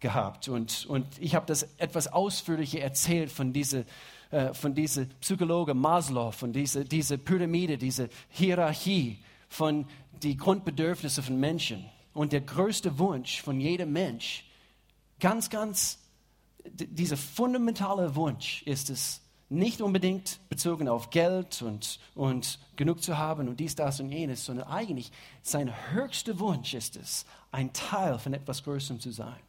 gehabt. 0.00 0.48
Und, 0.48 0.84
und 0.86 1.06
ich 1.20 1.36
habe 1.36 1.46
das 1.46 1.62
etwas 1.78 2.08
ausführlicher 2.08 2.80
erzählt 2.80 3.30
von 3.30 3.52
dieser, 3.52 3.84
äh, 4.32 4.52
von 4.52 4.74
dieser 4.74 5.04
Psychologe 5.20 5.74
Maslow, 5.74 6.32
von 6.32 6.52
dieser, 6.52 6.82
dieser 6.82 7.18
Pyramide, 7.18 7.78
dieser 7.78 8.08
Hierarchie 8.30 9.18
von 9.48 9.86
die 10.22 10.36
Grundbedürfnisse 10.36 11.22
von 11.22 11.38
Menschen. 11.38 11.84
Und 12.12 12.32
der 12.32 12.40
größte 12.40 12.98
Wunsch 12.98 13.40
von 13.40 13.60
jedem 13.60 13.92
Mensch, 13.92 14.44
ganz, 15.20 15.50
ganz, 15.50 15.98
dieser 16.64 17.16
fundamentale 17.16 18.14
Wunsch 18.16 18.62
ist 18.64 18.90
es, 18.90 19.20
nicht 19.50 19.82
unbedingt 19.82 20.38
bezogen 20.48 20.88
auf 20.88 21.10
Geld 21.10 21.60
und, 21.60 21.98
und 22.14 22.58
genug 22.76 23.02
zu 23.02 23.18
haben 23.18 23.48
und 23.48 23.58
dies, 23.58 23.74
das 23.74 24.00
und 24.00 24.10
jenes, 24.10 24.44
sondern 24.44 24.68
eigentlich 24.68 25.10
sein 25.42 25.72
höchster 25.92 26.38
Wunsch 26.38 26.72
ist 26.72 26.96
es, 26.96 27.26
ein 27.50 27.72
Teil 27.72 28.18
von 28.18 28.32
etwas 28.32 28.62
Größerem 28.62 29.00
zu 29.00 29.10
sein. 29.10 29.40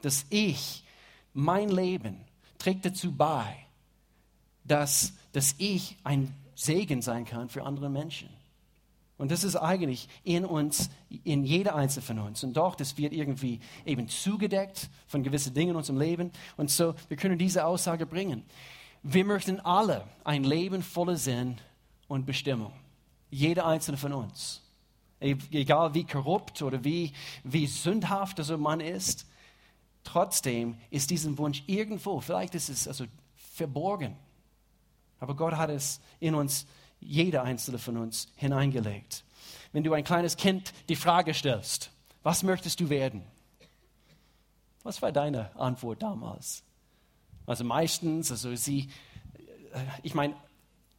Dass 0.00 0.24
ich, 0.30 0.82
mein 1.34 1.68
Leben 1.68 2.20
trägt 2.58 2.86
dazu 2.86 3.12
bei, 3.12 3.54
dass, 4.64 5.12
dass 5.32 5.54
ich 5.58 5.96
ein 6.04 6.34
Segen 6.54 7.02
sein 7.02 7.26
kann 7.26 7.50
für 7.50 7.64
andere 7.64 7.90
Menschen. 7.90 8.30
Und 9.18 9.30
das 9.30 9.44
ist 9.44 9.56
eigentlich 9.56 10.08
in 10.24 10.44
uns, 10.44 10.90
in 11.22 11.44
jeder 11.44 11.74
Einzelne 11.76 12.04
von 12.04 12.18
uns. 12.18 12.42
Und 12.42 12.56
doch, 12.56 12.74
das 12.74 12.96
wird 12.96 13.12
irgendwie 13.12 13.60
eben 13.84 14.08
zugedeckt 14.08 14.88
von 15.06 15.22
gewissen 15.22 15.54
Dingen 15.54 15.70
in 15.70 15.76
unserem 15.76 16.00
Leben. 16.00 16.32
Und 16.56 16.70
so, 16.70 16.94
wir 17.08 17.16
können 17.16 17.38
diese 17.38 17.64
Aussage 17.64 18.06
bringen. 18.06 18.42
Wir 19.06 19.26
möchten 19.26 19.60
alle 19.60 20.06
ein 20.24 20.44
Leben 20.44 20.82
voller 20.82 21.16
Sinn 21.16 21.58
und 22.08 22.24
Bestimmung. 22.24 22.72
Jeder 23.30 23.66
einzelne 23.66 23.98
von 23.98 24.14
uns. 24.14 24.62
E-, 25.20 25.36
egal 25.52 25.92
wie 25.92 26.04
korrupt 26.04 26.62
oder 26.62 26.82
wie, 26.84 27.12
wie 27.42 27.66
sündhaft 27.66 28.38
also 28.38 28.56
man 28.56 28.80
ist, 28.80 29.26
trotzdem 30.04 30.78
ist 30.88 31.10
diesen 31.10 31.36
Wunsch 31.36 31.62
irgendwo, 31.66 32.20
vielleicht 32.20 32.54
ist 32.54 32.70
es 32.70 32.88
also 32.88 33.04
verborgen. 33.36 34.16
Aber 35.20 35.36
Gott 35.36 35.54
hat 35.54 35.68
es 35.68 36.00
in 36.18 36.34
uns, 36.34 36.66
jeder 36.98 37.42
einzelne 37.42 37.78
von 37.78 37.98
uns, 37.98 38.28
hineingelegt. 38.36 39.22
Wenn 39.72 39.84
du 39.84 39.92
ein 39.92 40.04
kleines 40.04 40.38
Kind 40.38 40.72
die 40.88 40.96
Frage 40.96 41.34
stellst, 41.34 41.90
was 42.22 42.42
möchtest 42.42 42.80
du 42.80 42.88
werden? 42.88 43.22
Was 44.82 45.02
war 45.02 45.12
deine 45.12 45.54
Antwort 45.56 46.02
damals? 46.02 46.63
Also 47.46 47.64
meistens, 47.64 48.30
also 48.30 48.54
sie, 48.54 48.88
äh, 49.72 49.80
ich 50.02 50.14
meine, 50.14 50.34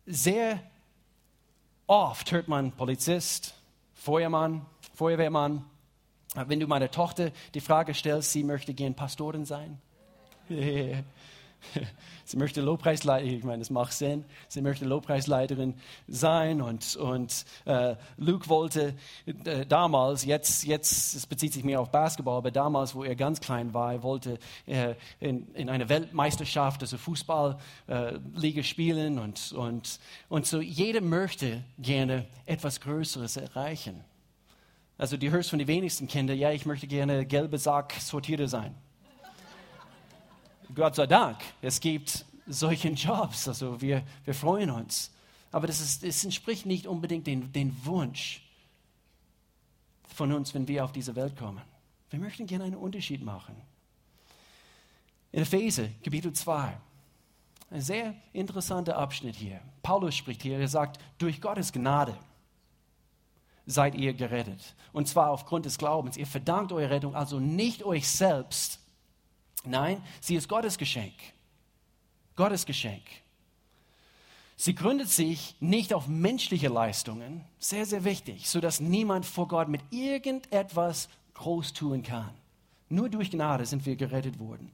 sehr 0.06 0.62
oft 1.88 2.32
hört 2.32 2.48
man 2.48 2.72
Polizist, 2.72 3.56
Feuermann, 3.94 4.66
Feuerwehrmann. 4.94 5.66
Wenn 6.36 6.60
du 6.60 6.68
meiner 6.68 6.92
Tochter 6.92 7.32
die 7.54 7.62
Frage 7.62 7.94
stellst, 7.94 8.32
sie 8.32 8.44
möchte 8.44 8.74
gern 8.74 8.94
Pastorin 8.94 9.46
sein. 9.46 9.80
sie 12.26 12.38
möchte 12.38 12.62
Lobpreisleiterin, 12.62 13.38
ich 13.38 13.44
meine, 13.44 13.60
das 13.60 13.70
macht 13.70 13.94
Sinn. 13.94 14.26
Sie 14.48 14.62
möchte 14.62 14.86
Lobpreisleiterin 14.86 15.74
sein 16.08 16.62
und, 16.62 16.96
und 16.96 17.46
äh, 17.66 17.96
Luke 18.18 18.48
wollte 18.50 18.94
äh, 19.26 19.66
damals, 19.66 20.26
jetzt, 20.26 20.66
jetzt, 20.66 21.16
es 21.16 21.26
bezieht 21.26 21.54
sich 21.54 21.64
mehr 21.64 21.82
auf 21.82 21.92
Basketball, 21.92 22.38
aber 22.38 22.52
damals, 22.52 22.96
wo 22.96 23.04
er 23.04 23.16
ganz 23.16 23.42
klein 23.42 23.74
war, 23.74 23.94
er 23.94 24.04
wollte 24.04 24.40
äh, 24.66 24.96
in, 25.20 25.54
in 25.54 25.70
einer 25.70 25.90
Weltmeisterschaft, 25.90 26.82
also 26.82 26.98
Fußballliga 26.98 28.64
spielen 28.64 29.20
und, 29.20 29.52
und, 29.54 30.00
und 30.30 30.46
so 30.46 30.62
jeder 30.62 31.02
möchte 31.02 31.64
gerne 31.78 32.26
etwas 32.46 32.82
Größeres 32.82 33.38
erreichen. 33.38 34.04
Also 34.98 35.18
du 35.18 35.30
hörst 35.30 35.50
von 35.50 35.60
den 35.60 35.68
wenigsten 35.68 36.08
Kindern, 36.08 36.38
ja, 36.38 36.52
ich 36.52 36.66
möchte 36.66 36.88
gerne 36.88 37.26
gelbe 37.26 37.58
Sack 37.58 37.94
sortierter 38.00 38.48
sein. 38.48 38.76
Gott 40.74 40.96
sei 40.96 41.08
Dank, 41.08 41.38
es 41.62 41.80
gibt 41.80 42.26
solche 42.48 42.90
Jobs, 42.90 43.48
also 43.48 43.82
wir, 43.82 44.04
wir 44.24 44.34
freuen 44.34 44.70
uns. 44.70 45.12
Aber 45.52 45.68
das, 45.68 45.80
ist, 45.80 46.06
das 46.06 46.24
entspricht 46.24 46.66
nicht 46.66 46.88
unbedingt 46.88 47.28
den, 47.28 47.52
den 47.52 47.86
Wunsch 47.86 48.42
von 50.08 50.32
uns, 50.32 50.54
wenn 50.54 50.68
wir 50.68 50.84
auf 50.84 50.92
diese 50.92 51.16
Welt 51.16 51.38
kommen. 51.38 51.62
Wir 52.10 52.20
möchten 52.20 52.46
gerne 52.46 52.66
einen 52.66 52.76
Unterschied 52.76 53.24
machen. 53.24 53.56
In 55.32 55.42
Epheser, 55.42 55.88
Kapitel 56.04 56.34
2, 56.34 56.78
ein 57.72 57.82
sehr 57.82 58.16
interessanter 58.32 58.98
Abschnitt 58.98 59.36
hier. 59.36 59.60
Paulus 59.84 60.16
spricht 60.16 60.42
hier, 60.42 60.60
er 60.60 60.68
sagt, 60.68 61.00
durch 61.18 61.42
Gottes 61.42 61.72
Gnade 61.72 62.18
seid 63.66 63.96
ihr 63.96 64.14
gerettet. 64.14 64.76
Und 64.94 65.08
zwar 65.08 65.32
aufgrund 65.32 65.66
des 65.66 65.78
Glaubens. 65.78 66.18
Ihr 66.18 66.28
verdankt 66.28 66.72
eure 66.72 66.90
Rettung 66.90 67.16
also 67.16 67.40
nicht 67.40 67.84
euch 67.84 68.08
selbst, 68.08 68.80
Nein, 69.68 70.02
sie 70.22 70.36
ist 70.36 70.50
Gottes 70.50 70.78
Geschenk. 70.78 71.14
Gottes 72.36 72.66
Geschenk. 72.66 73.04
Sie 74.58 74.74
gründet 74.74 75.10
sich 75.10 75.56
nicht 75.60 75.94
auf 75.94 76.08
menschliche 76.08 76.70
Leistungen, 76.70 77.44
sehr, 77.60 77.86
sehr 77.86 78.06
wichtig, 78.06 78.50
sodass 78.50 78.80
niemand 78.80 79.26
vor 79.26 79.48
Gott 79.48 79.68
mit 79.68 79.82
irgendetwas 79.92 81.10
groß 81.34 81.74
tun 81.74 82.04
kann. 82.04 82.32
Nur 82.88 83.10
durch 83.10 83.32
Gnade 83.32 83.66
sind 83.66 83.86
wir 83.86 83.96
gerettet 83.96 84.40
worden. 84.40 84.72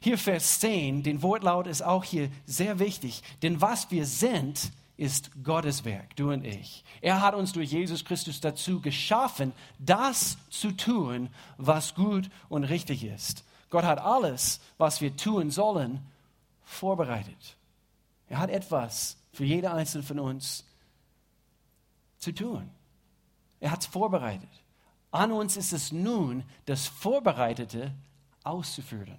Hier 0.00 0.18
Vers 0.18 0.60
10, 0.60 1.02
den 1.02 1.22
Wortlaut 1.22 1.66
ist 1.66 1.82
auch 1.82 2.04
hier 2.04 2.30
sehr 2.46 2.78
wichtig, 2.78 3.22
denn 3.42 3.60
was 3.60 3.90
wir 3.90 4.06
sind, 4.06 4.70
ist 4.96 5.30
Gottes 5.42 5.84
Werk, 5.84 6.14
du 6.16 6.30
und 6.32 6.44
ich. 6.44 6.84
Er 7.00 7.22
hat 7.22 7.34
uns 7.34 7.52
durch 7.52 7.70
Jesus 7.70 8.04
Christus 8.04 8.40
dazu 8.40 8.80
geschaffen, 8.80 9.52
das 9.78 10.36
zu 10.50 10.72
tun, 10.72 11.30
was 11.56 11.94
gut 11.94 12.28
und 12.48 12.64
richtig 12.64 13.04
ist. 13.04 13.44
Gott 13.70 13.84
hat 13.84 14.00
alles, 14.00 14.60
was 14.78 15.00
wir 15.00 15.16
tun 15.16 15.50
sollen, 15.50 16.00
vorbereitet. 16.64 17.56
Er 18.28 18.38
hat 18.38 18.50
etwas 18.50 19.16
für 19.32 19.44
jede 19.44 19.72
einzelne 19.72 20.04
von 20.04 20.18
uns 20.18 20.64
zu 22.18 22.32
tun. 22.32 22.70
Er 23.60 23.70
hat 23.70 23.80
es 23.80 23.86
vorbereitet. 23.86 24.48
An 25.10 25.32
uns 25.32 25.56
ist 25.56 25.72
es 25.72 25.92
nun, 25.92 26.44
das 26.66 26.86
Vorbereitete 26.86 27.92
auszuführen. 28.44 29.18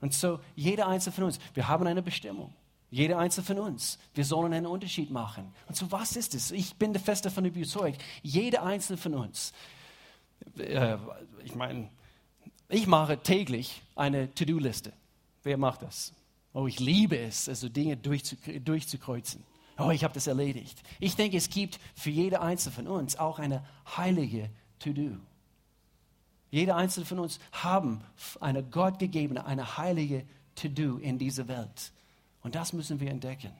Und 0.00 0.12
so, 0.12 0.40
jeder 0.54 0.88
einzelne 0.88 1.14
von 1.14 1.24
uns, 1.24 1.38
wir 1.54 1.68
haben 1.68 1.86
eine 1.86 2.02
Bestimmung. 2.02 2.52
Jeder 2.90 3.18
einzelne 3.18 3.46
von 3.46 3.58
uns. 3.58 3.98
Wir 4.14 4.24
sollen 4.24 4.52
einen 4.52 4.66
Unterschied 4.66 5.10
machen. 5.10 5.54
Und 5.66 5.76
so, 5.76 5.90
was 5.90 6.14
ist 6.14 6.34
es? 6.34 6.50
Ich 6.50 6.74
bin 6.76 6.94
fest 6.94 7.24
davon 7.24 7.46
überzeugt, 7.46 8.02
jeder 8.22 8.64
einzelne 8.64 8.98
von 8.98 9.14
uns. 9.14 9.52
Äh, 10.58 10.98
ich 11.42 11.54
meine, 11.54 11.88
ich 12.72 12.86
mache 12.86 13.22
täglich 13.22 13.82
eine 13.94 14.34
To-Do-Liste. 14.34 14.92
Wer 15.42 15.56
macht 15.56 15.82
das? 15.82 16.12
Oh, 16.52 16.66
ich 16.66 16.80
liebe 16.80 17.18
es, 17.18 17.48
also 17.48 17.68
Dinge 17.68 17.96
durchzukreuzen. 17.96 19.42
Oh, 19.78 19.90
ich 19.90 20.04
habe 20.04 20.14
das 20.14 20.26
erledigt. 20.26 20.82
Ich 21.00 21.16
denke, 21.16 21.36
es 21.36 21.48
gibt 21.48 21.80
für 21.94 22.10
jede 22.10 22.40
einzelne 22.40 22.74
von 22.74 22.86
uns 22.86 23.16
auch 23.16 23.38
eine 23.38 23.64
heilige 23.96 24.50
To-Do. 24.78 25.16
Jeder 26.50 26.76
einzelne 26.76 27.06
von 27.06 27.18
uns 27.18 27.40
haben 27.52 28.02
eine 28.40 28.62
gottgegebene, 28.62 29.46
eine 29.46 29.78
heilige 29.78 30.24
To-Do 30.54 30.98
in 30.98 31.18
dieser 31.18 31.48
Welt. 31.48 31.92
Und 32.42 32.54
das 32.54 32.72
müssen 32.74 33.00
wir 33.00 33.10
entdecken. 33.10 33.52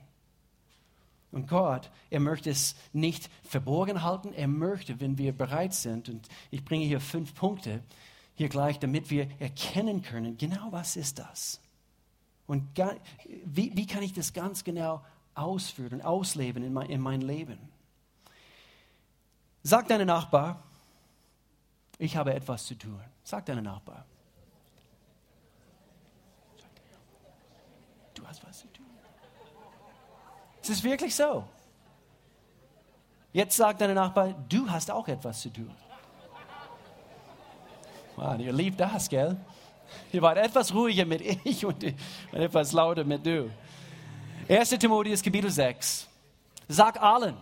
Und 1.31 1.47
Gott, 1.47 1.89
er 2.11 2.19
möchte 2.19 2.51
es 2.51 2.75
nicht 2.93 3.31
verborgen 3.41 4.03
halten. 4.03 4.33
Er 4.33 4.47
möchte, 4.47 4.99
wenn 4.99 5.17
wir 5.17 5.31
bereit 5.35 5.73
sind, 5.73 6.07
und 6.07 6.27
ich 6.51 6.63
bringe 6.63 6.85
hier 6.85 6.99
fünf 6.99 7.33
Punkte 7.33 7.81
hier 8.35 8.49
gleich, 8.49 8.79
damit 8.79 9.09
wir 9.09 9.29
erkennen 9.39 10.01
können, 10.01 10.37
genau 10.37 10.71
was 10.71 10.95
ist 10.95 11.19
das? 11.19 11.61
Und 12.47 12.67
wie, 13.45 13.75
wie 13.75 13.87
kann 13.87 14.03
ich 14.03 14.13
das 14.13 14.33
ganz 14.33 14.63
genau 14.63 15.03
ausführen, 15.35 16.01
ausleben 16.01 16.63
in 16.63 16.73
mein, 16.73 16.89
in 16.89 17.01
mein 17.01 17.21
Leben? 17.21 17.57
Sag 19.63 19.87
deinem 19.87 20.07
Nachbar, 20.07 20.61
ich 21.97 22.17
habe 22.17 22.33
etwas 22.33 22.65
zu 22.65 22.75
tun. 22.75 22.99
Sag 23.23 23.45
deinem 23.45 23.63
Nachbar. 23.63 24.05
Du 28.13 28.27
hast 28.27 28.45
was 28.45 28.59
zu 28.59 28.67
tun. 28.67 28.85
Es 30.61 30.69
ist 30.69 30.83
wirklich 30.83 31.15
so. 31.15 31.47
Jetzt 33.33 33.57
sagt 33.57 33.81
dein 33.81 33.95
Nachbar, 33.95 34.33
du 34.47 34.69
hast 34.69 34.91
auch 34.91 35.07
etwas 35.07 35.41
zu 35.41 35.49
tun. 35.49 35.75
Mann, 38.15 38.39
ihr 38.39 38.53
liebt 38.53 38.79
das, 38.79 39.09
gell? 39.09 39.37
Ihr 40.11 40.21
wart 40.21 40.37
etwas 40.37 40.73
ruhiger 40.73 41.05
mit 41.05 41.21
ich 41.45 41.65
und 41.65 41.83
etwas 42.31 42.71
lauter 42.71 43.03
mit 43.03 43.25
du. 43.25 43.49
1. 44.49 44.69
Timotheus 44.69 45.21
Kapitel 45.21 45.49
6. 45.49 46.07
Sag 46.67 47.01
allen. 47.01 47.35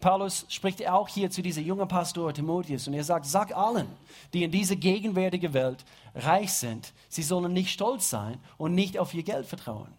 Paulus 0.00 0.46
spricht 0.48 0.86
auch 0.88 1.08
hier 1.08 1.30
zu 1.30 1.42
dieser 1.42 1.60
jungen 1.60 1.86
Pastor 1.86 2.32
Timotheus 2.32 2.88
und 2.88 2.94
er 2.94 3.04
sagt, 3.04 3.26
sag 3.26 3.54
allen, 3.54 3.86
die 4.32 4.44
in 4.44 4.50
dieser 4.50 4.76
gegenwärtigen 4.76 5.52
Welt 5.52 5.84
reich 6.14 6.52
sind, 6.54 6.94
sie 7.10 7.22
sollen 7.22 7.52
nicht 7.52 7.70
stolz 7.70 8.08
sein 8.08 8.38
und 8.56 8.74
nicht 8.74 8.98
auf 8.98 9.12
ihr 9.12 9.22
Geld 9.22 9.46
vertrauen. 9.46 9.92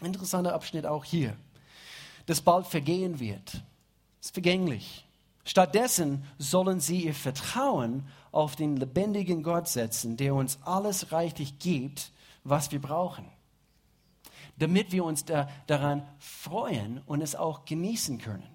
Interessanter 0.00 0.54
Abschnitt 0.54 0.86
auch 0.86 1.04
hier, 1.04 1.36
das 2.26 2.40
bald 2.40 2.68
vergehen 2.68 3.18
wird. 3.18 3.54
Es 4.20 4.26
ist 4.26 4.34
vergänglich. 4.34 5.03
Stattdessen 5.44 6.24
sollen 6.38 6.80
sie 6.80 7.04
ihr 7.04 7.14
Vertrauen 7.14 8.06
auf 8.32 8.56
den 8.56 8.76
lebendigen 8.76 9.42
Gott 9.42 9.68
setzen, 9.68 10.16
der 10.16 10.34
uns 10.34 10.58
alles 10.62 11.12
reichlich 11.12 11.58
gibt, 11.58 12.12
was 12.44 12.72
wir 12.72 12.80
brauchen, 12.80 13.26
damit 14.58 14.92
wir 14.92 15.04
uns 15.04 15.24
da, 15.24 15.48
daran 15.66 16.06
freuen 16.18 17.00
und 17.06 17.20
es 17.20 17.36
auch 17.36 17.64
genießen 17.64 18.18
können. 18.18 18.48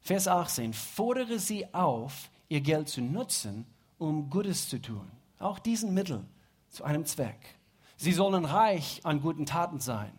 Vers 0.00 0.28
18, 0.28 0.72
fordere 0.72 1.38
sie 1.38 1.72
auf, 1.74 2.30
ihr 2.48 2.60
Geld 2.60 2.88
zu 2.88 3.00
nutzen, 3.00 3.66
um 3.98 4.30
Gutes 4.30 4.68
zu 4.68 4.80
tun. 4.80 5.08
Auch 5.38 5.58
diesen 5.58 5.94
Mittel 5.94 6.24
zu 6.70 6.84
einem 6.84 7.06
Zweck. 7.06 7.56
Sie 7.96 8.12
sollen 8.12 8.44
reich 8.44 9.00
an 9.04 9.20
guten 9.20 9.46
Taten 9.46 9.80
sein 9.80 10.12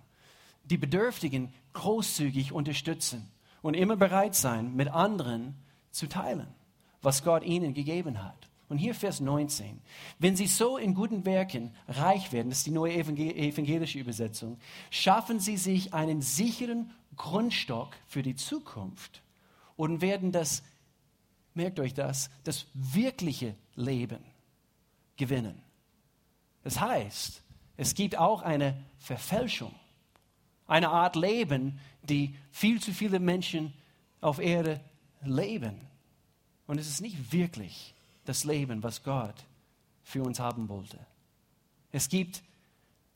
die 0.64 0.78
Bedürftigen 0.78 1.54
großzügig 1.74 2.52
unterstützen 2.52 3.30
und 3.64 3.74
immer 3.74 3.96
bereit 3.96 4.36
sein, 4.36 4.76
mit 4.76 4.90
anderen 4.90 5.56
zu 5.90 6.08
teilen, 6.08 6.48
was 7.02 7.24
Gott 7.24 7.44
ihnen 7.44 7.74
gegeben 7.74 8.24
hat. 8.24 8.50
Und 8.70 8.78
hier 8.78 8.94
Vers 8.94 9.20
19. 9.20 9.82
Wenn 10.20 10.36
sie 10.36 10.48
so 10.48 10.78
in 10.78 10.94
guten 10.94 11.26
Werken 11.26 11.74
reich 11.88 12.32
werden, 12.32 12.50
das 12.50 12.60
ist 12.60 12.68
die 12.68 12.72
neue 12.72 12.94
evangelische 12.94 14.00
Übersetzung, 14.00 14.58
schaffen 14.90 15.40
sie 15.40 15.58
sich 15.58 15.94
einen 15.94 16.22
sicheren 16.22 16.92
Grundstock 17.16 17.96
für 18.08 18.22
die 18.22 18.36
Zukunft 18.36 19.22
und 19.76 20.02
werden 20.02 20.32
das, 20.32 20.64
merkt 21.54 21.80
euch 21.80 21.94
das, 21.94 22.30
das 22.44 22.68
wirkliche 22.74 23.56
Leben 23.76 24.24
gewinnen. 25.16 25.62
Das 26.64 26.80
heißt, 26.80 27.44
es 27.78 27.96
gibt 27.96 28.18
auch 28.18 28.42
eine 28.42 28.78
Verfälschung 28.98 29.74
eine 30.68 30.90
Art 30.90 31.16
Leben, 31.16 31.80
die 32.04 32.36
viel 32.52 32.82
zu 32.82 32.94
viele 32.94 33.20
Menschen 33.20 33.74
auf 34.22 34.40
Erde 34.40 34.80
leben. 35.24 35.80
Und 36.68 36.80
es 36.80 36.88
ist 36.88 37.02
nicht 37.02 37.32
wirklich 37.32 37.94
das 38.26 38.44
Leben, 38.44 38.84
was 38.84 39.04
Gott 39.04 39.36
für 40.04 40.24
uns 40.24 40.40
haben 40.40 40.70
wollte. 40.70 41.00
Es 41.92 42.10
gibt 42.10 42.42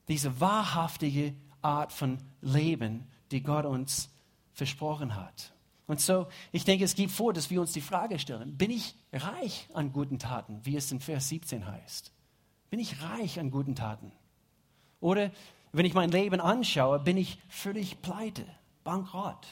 diese 0.07 0.39
wahrhaftige 0.39 1.33
Art 1.61 1.91
von 1.91 2.17
Leben, 2.41 3.07
die 3.31 3.41
Gott 3.41 3.65
uns 3.65 4.09
versprochen 4.53 5.15
hat. 5.15 5.53
Und 5.87 6.01
so, 6.01 6.27
ich 6.51 6.65
denke, 6.65 6.83
es 6.83 6.95
gibt 6.95 7.11
vor, 7.11 7.33
dass 7.33 7.49
wir 7.49 7.61
uns 7.61 7.71
die 7.71 7.81
Frage 7.81 8.19
stellen, 8.19 8.57
bin 8.57 8.71
ich 8.71 8.93
reich 9.13 9.67
an 9.73 9.93
guten 9.93 10.19
Taten, 10.19 10.59
wie 10.63 10.75
es 10.75 10.91
in 10.91 10.99
Vers 10.99 11.29
17 11.29 11.65
heißt? 11.65 12.11
Bin 12.69 12.79
ich 12.79 13.01
reich 13.01 13.39
an 13.39 13.51
guten 13.51 13.75
Taten? 13.75 14.11
Oder 14.99 15.31
wenn 15.77 15.85
ich 15.85 15.93
mein 15.93 16.09
Leben 16.09 16.41
anschaue, 16.41 16.99
bin 16.99 17.17
ich 17.17 17.37
völlig 17.49 18.01
pleite, 18.01 18.45
bankrott. 18.83 19.45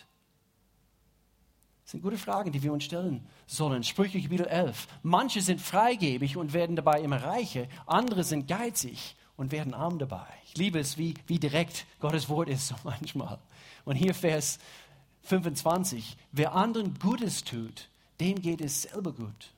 Das 1.84 1.92
sind 1.92 2.02
gute 2.02 2.18
Fragen, 2.18 2.52
die 2.52 2.64
wir 2.64 2.74
uns 2.74 2.84
stellen 2.84 3.28
sollen. 3.46 3.84
Sprüche 3.84 4.20
Kapitel 4.20 4.48
11. 4.48 4.88
Manche 5.04 5.42
sind 5.42 5.62
freigebig 5.62 6.36
und 6.36 6.54
werden 6.54 6.76
dabei 6.76 7.02
immer 7.02 7.22
reicher, 7.22 7.68
andere 7.86 8.24
sind 8.24 8.48
geizig 8.48 9.16
und 9.38 9.52
werden 9.52 9.76
arm 9.76 10.00
dabei. 10.00 10.26
Ich 10.48 10.58
liebe 10.58 10.80
es, 10.80 10.98
wie, 10.98 11.14
wie 11.28 11.38
direkt 11.38 11.86
Gottes 12.00 12.28
Wort 12.28 12.50
ist 12.50 12.68
so 12.70 12.76
manchmal. 12.84 13.38
Und 13.84 13.96
hier 13.96 14.16
Vers 14.16 14.58
25. 15.22 16.18
Wer 16.32 16.56
anderen 16.56 16.98
Gutes 16.98 17.44
tut, 17.44 17.88
dem 18.20 18.42
geht 18.42 18.62
es 18.62 18.82
selber 18.82 19.14
gut. 19.14 19.52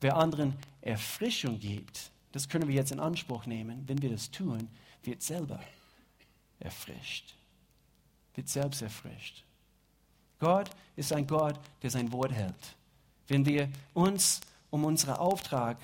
Wer 0.00 0.16
anderen 0.16 0.54
Erfrischung 0.82 1.58
gibt, 1.58 2.12
das 2.30 2.48
können 2.48 2.68
wir 2.68 2.76
jetzt 2.76 2.92
in 2.92 3.00
Anspruch 3.00 3.46
nehmen, 3.46 3.82
wenn 3.88 4.00
wir 4.00 4.10
das 4.10 4.30
tun, 4.30 4.68
wird 5.02 5.22
selber 5.22 5.58
erfrischt, 6.60 7.34
wird 8.34 8.48
selbst 8.48 8.82
erfrischt. 8.82 9.44
Gott 10.38 10.70
ist 10.96 11.12
ein 11.12 11.26
Gott, 11.26 11.58
der 11.82 11.90
sein 11.90 12.10
Wort 12.12 12.32
hält. 12.32 12.76
Wenn 13.28 13.44
wir 13.44 13.68
uns 13.94 14.40
um 14.70 14.84
unseren 14.84 15.16
Auftrag 15.16 15.78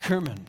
kümmern, 0.00 0.40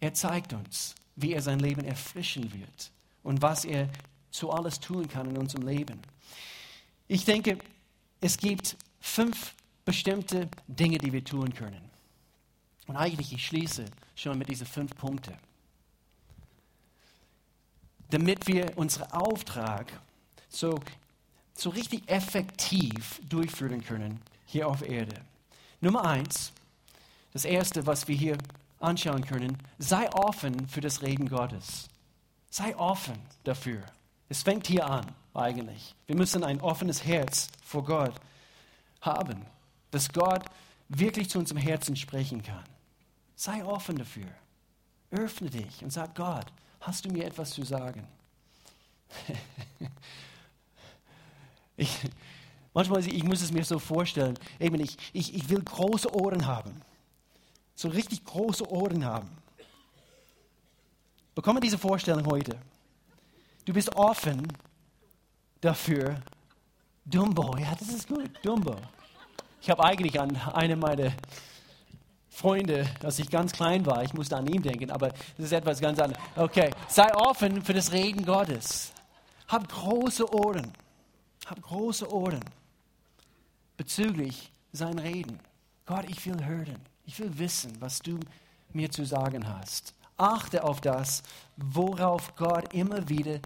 er 0.00 0.14
zeigt 0.14 0.52
uns, 0.52 0.94
wie 1.16 1.32
er 1.32 1.42
sein 1.42 1.58
Leben 1.58 1.84
erfrischen 1.84 2.52
wird 2.52 2.90
und 3.22 3.40
was 3.40 3.64
er 3.64 3.88
zu 4.30 4.50
alles 4.50 4.80
tun 4.80 5.08
kann 5.08 5.30
in 5.30 5.38
unserem 5.38 5.66
Leben. 5.66 6.00
Ich 7.06 7.24
denke, 7.24 7.58
es 8.20 8.36
gibt 8.36 8.76
fünf 9.00 9.54
bestimmte 9.84 10.48
Dinge, 10.66 10.98
die 10.98 11.12
wir 11.12 11.24
tun 11.24 11.54
können. 11.54 11.90
Und 12.86 12.96
eigentlich, 12.96 13.32
ich 13.32 13.46
schließe 13.46 13.84
schon 14.14 14.38
mit 14.38 14.48
diesen 14.48 14.66
fünf 14.66 14.96
Punkten 14.96 15.34
damit 18.14 18.46
wir 18.46 18.78
unseren 18.78 19.10
Auftrag 19.10 19.92
so, 20.48 20.78
so 21.52 21.70
richtig 21.70 22.08
effektiv 22.08 23.20
durchführen 23.28 23.84
können 23.84 24.20
hier 24.46 24.68
auf 24.68 24.88
Erde. 24.88 25.20
Nummer 25.80 26.04
eins, 26.04 26.52
das 27.32 27.44
erste, 27.44 27.88
was 27.88 28.06
wir 28.06 28.14
hier 28.14 28.38
anschauen 28.78 29.26
können, 29.26 29.58
sei 29.78 30.08
offen 30.12 30.68
für 30.68 30.80
das 30.80 31.02
Reden 31.02 31.28
Gottes. 31.28 31.88
Sei 32.50 32.76
offen 32.76 33.18
dafür. 33.42 33.82
Es 34.28 34.44
fängt 34.44 34.68
hier 34.68 34.88
an, 34.88 35.06
eigentlich. 35.34 35.96
Wir 36.06 36.14
müssen 36.14 36.44
ein 36.44 36.60
offenes 36.60 37.04
Herz 37.04 37.48
vor 37.64 37.84
Gott 37.84 38.14
haben, 39.00 39.44
dass 39.90 40.12
Gott 40.12 40.44
wirklich 40.88 41.30
zu 41.30 41.40
unserem 41.40 41.60
Herzen 41.60 41.96
sprechen 41.96 42.44
kann. 42.44 42.62
Sei 43.34 43.64
offen 43.64 43.96
dafür. 43.98 44.28
Öffne 45.10 45.50
dich 45.50 45.82
und 45.82 45.90
sag 45.90 46.14
Gott, 46.14 46.46
Hast 46.84 47.06
du 47.06 47.08
mir 47.08 47.24
etwas 47.24 47.50
zu 47.50 47.62
sagen? 47.62 48.06
ich, 51.78 51.98
manchmal, 52.74 53.06
ich 53.06 53.24
muss 53.24 53.40
es 53.40 53.50
mir 53.50 53.64
so 53.64 53.78
vorstellen, 53.78 54.38
eben 54.60 54.78
ich, 54.80 54.98
ich, 55.14 55.34
ich 55.34 55.48
will 55.48 55.62
große 55.62 56.14
Ohren 56.14 56.46
haben. 56.46 56.82
So 57.74 57.88
richtig 57.88 58.22
große 58.26 58.70
Ohren 58.70 59.02
haben. 59.02 59.30
Bekomme 61.34 61.60
diese 61.60 61.78
Vorstellung 61.78 62.26
heute. 62.26 62.58
Du 63.64 63.72
bist 63.72 63.96
offen 63.96 64.46
dafür. 65.62 66.20
Dumbo, 67.06 67.56
ja, 67.56 67.74
das 67.78 67.88
ist 67.88 68.08
gut. 68.08 68.30
Dumbo. 68.42 68.76
Ich 69.62 69.70
habe 69.70 69.82
eigentlich 69.82 70.20
an 70.20 70.36
eine 70.52 70.76
meiner 70.76 71.14
Freunde, 72.34 72.84
als 73.02 73.20
ich 73.20 73.30
ganz 73.30 73.52
klein 73.52 73.86
war, 73.86 74.02
ich 74.02 74.12
musste 74.12 74.36
an 74.36 74.46
ihn 74.48 74.60
denken, 74.60 74.90
aber 74.90 75.10
das 75.10 75.46
ist 75.46 75.52
etwas 75.52 75.80
ganz 75.80 76.00
anderes. 76.00 76.20
Okay, 76.34 76.70
sei 76.88 77.14
offen 77.14 77.62
für 77.62 77.74
das 77.74 77.92
Reden 77.92 78.24
Gottes. 78.24 78.92
Hab 79.46 79.68
große 79.68 80.28
Ohren. 80.34 80.72
Hab 81.46 81.62
große 81.62 82.12
Ohren 82.12 82.40
bezüglich 83.76 84.50
sein 84.72 84.98
Reden. 84.98 85.38
Gott, 85.86 86.06
ich 86.08 86.26
will 86.26 86.44
hören. 86.44 86.80
Ich 87.06 87.20
will 87.20 87.38
wissen, 87.38 87.72
was 87.80 88.00
du 88.00 88.18
mir 88.72 88.90
zu 88.90 89.04
sagen 89.04 89.46
hast. 89.46 89.94
Achte 90.16 90.64
auf 90.64 90.80
das, 90.80 91.22
worauf 91.56 92.34
Gott 92.34 92.74
immer 92.74 93.08
wieder 93.08 93.38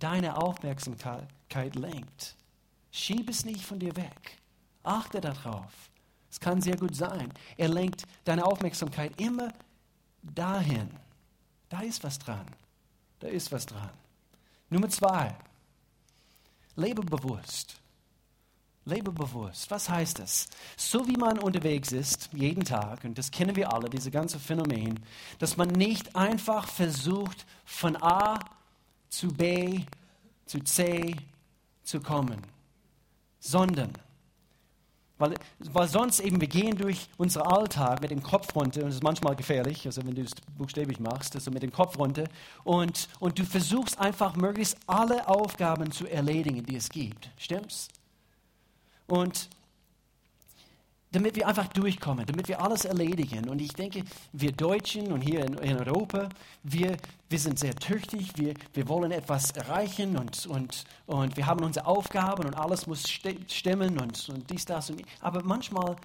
deine 0.00 0.36
Aufmerksamkeit 0.36 1.76
lenkt. 1.76 2.34
Schieb 2.90 3.30
es 3.30 3.44
nicht 3.44 3.64
von 3.64 3.78
dir 3.78 3.94
weg. 3.94 4.38
Achte 4.82 5.20
darauf. 5.20 5.91
Es 6.32 6.40
kann 6.40 6.62
sehr 6.62 6.78
gut 6.78 6.96
sein. 6.96 7.30
Er 7.58 7.68
lenkt 7.68 8.04
deine 8.24 8.46
Aufmerksamkeit 8.46 9.20
immer 9.20 9.52
dahin. 10.22 10.88
Da 11.68 11.80
ist 11.82 12.02
was 12.02 12.18
dran. 12.18 12.46
Da 13.20 13.28
ist 13.28 13.52
was 13.52 13.66
dran. 13.66 13.90
Nummer 14.70 14.88
zwei. 14.88 15.36
Lebe 16.74 17.02
bewusst. 17.02 17.76
Lebe 18.86 19.12
bewusst. 19.12 19.70
Was 19.70 19.90
heißt 19.90 20.20
das? 20.20 20.48
So 20.78 21.06
wie 21.06 21.18
man 21.18 21.38
unterwegs 21.38 21.92
ist, 21.92 22.30
jeden 22.32 22.64
Tag, 22.64 23.04
und 23.04 23.18
das 23.18 23.30
kennen 23.30 23.54
wir 23.54 23.70
alle, 23.70 23.90
diese 23.90 24.10
ganze 24.10 24.40
Phänomen, 24.40 24.98
dass 25.38 25.58
man 25.58 25.68
nicht 25.68 26.16
einfach 26.16 26.66
versucht, 26.66 27.44
von 27.66 28.02
A 28.02 28.40
zu 29.10 29.28
B 29.28 29.82
zu 30.46 30.60
C 30.60 31.14
zu 31.82 32.00
kommen, 32.00 32.40
sondern, 33.38 33.92
weil, 35.22 35.34
weil 35.72 35.88
sonst 35.88 36.20
eben 36.20 36.40
wir 36.40 36.48
gehen 36.48 36.76
durch 36.76 37.08
unseren 37.16 37.46
Alltag 37.46 38.02
mit 38.02 38.10
dem 38.10 38.22
Kopf 38.22 38.54
runter, 38.56 38.80
und 38.80 38.88
das 38.88 38.96
ist 38.96 39.04
manchmal 39.04 39.36
gefährlich, 39.36 39.86
also 39.86 40.04
wenn 40.04 40.14
du 40.14 40.22
es 40.22 40.32
buchstäblich 40.58 40.98
machst, 40.98 41.34
also 41.36 41.50
mit 41.50 41.62
dem 41.62 41.72
Kopf 41.72 41.96
runter, 41.98 42.24
und, 42.64 43.08
und 43.20 43.38
du 43.38 43.44
versuchst 43.44 43.98
einfach 44.00 44.34
möglichst 44.34 44.76
alle 44.86 45.28
Aufgaben 45.28 45.92
zu 45.92 46.08
erledigen, 46.08 46.66
die 46.66 46.76
es 46.76 46.88
gibt. 46.88 47.30
Stimmt's? 47.38 47.88
Und 49.06 49.48
damit 51.12 51.36
wir 51.36 51.46
einfach 51.46 51.68
durchkommen, 51.68 52.24
damit 52.26 52.48
wir 52.48 52.60
alles 52.60 52.86
erledigen. 52.86 53.48
Und 53.48 53.60
ich 53.60 53.72
denke, 53.72 54.02
wir 54.32 54.52
Deutschen 54.52 55.12
und 55.12 55.20
hier 55.20 55.44
in, 55.44 55.58
in 55.58 55.76
Europa, 55.76 56.30
wir, 56.62 56.96
wir 57.28 57.38
sind 57.38 57.58
sehr 57.58 57.74
tüchtig, 57.74 58.32
wir, 58.36 58.54
wir 58.72 58.88
wollen 58.88 59.12
etwas 59.12 59.50
erreichen 59.52 60.16
und, 60.16 60.46
und, 60.46 60.84
und 61.06 61.36
wir 61.36 61.46
haben 61.46 61.64
unsere 61.64 61.86
Aufgaben 61.86 62.46
und 62.46 62.54
alles 62.54 62.86
muss 62.86 63.08
stimmen 63.08 64.00
und, 64.00 64.28
und 64.30 64.50
dies, 64.50 64.64
das. 64.64 64.90
Und, 64.90 65.02
aber 65.20 65.42
manchmal 65.44 65.96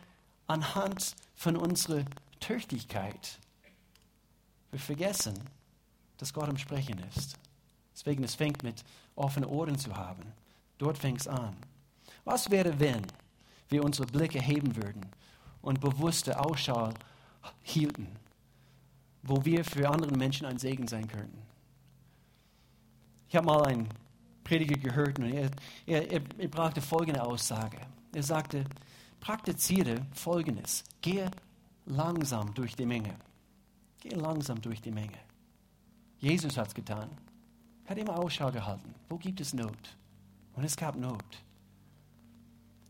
anhand 0.48 1.15
von 1.36 1.56
unserer 1.56 2.04
Tüchtigkeit, 2.41 3.39
wir 4.72 4.80
vergessen, 4.80 5.36
dass 6.17 6.34
Gott 6.34 6.50
am 6.50 6.58
Sprechen 6.58 7.00
ist. 7.15 7.38
Deswegen, 7.93 8.24
es 8.24 8.36
fängt 8.36 8.62
mit 8.62 8.84
offenen 9.15 9.50
Ohren 9.50 9.78
zu 9.78 9.96
haben. 9.96 10.24
Dort 10.78 10.98
fängt 10.98 11.22
es 11.22 11.28
an. 11.28 11.56
Was 12.26 12.52
wäre, 12.52 12.80
wenn 12.80 13.02
wir 13.69 13.84
unsere 13.84 14.08
Blicke 14.08 14.39
heben 14.39 14.75
würden 14.75 15.06
und 15.62 15.82
bewusste 15.82 16.39
Ausschau 16.39 16.89
hielten, 17.62 18.08
wo 19.23 19.43
wir 19.45 19.63
für 19.63 19.89
andere 19.89 20.15
Menschen 20.15 20.45
ein 20.45 20.58
Segen 20.58 20.88
sein 20.88 21.08
könnten? 21.08 21.41
Ich 23.30 23.36
habe 23.36 23.45
mal 23.45 23.65
einen 23.65 23.89
Prediger 24.43 24.77
gehört 24.77 25.19
und 25.19 25.25
er, 25.25 25.51
er, 25.86 26.12
er, 26.12 26.21
er 26.38 26.47
brachte 26.47 26.82
folgende 26.82 27.21
Aussage. 27.21 27.80
Er 28.13 28.23
sagte, 28.23 28.63
praktiziere 29.19 30.06
Folgendes. 30.13 30.84
Gehe 31.01 31.30
langsam 31.86 32.53
durch 32.53 32.75
die 32.75 32.86
Menge. 32.86 33.15
Gehe 33.99 34.15
langsam 34.15 34.62
durch 34.62 34.82
die 34.82 34.91
Menge. 34.91 35.17
Jesus 36.19 36.58
hat 36.58 36.69
es 36.69 36.73
getan. 36.73 37.10
Er 37.86 37.91
hat 37.91 37.97
immer 37.97 38.17
Ausschau 38.17 38.51
gehalten. 38.51 38.95
Wo 39.10 39.17
gibt 39.17 39.41
es 39.41 39.53
Not? 39.53 39.97
Und 40.53 40.63
es 40.63 40.75
gab 40.75 40.95
Not. 40.95 41.23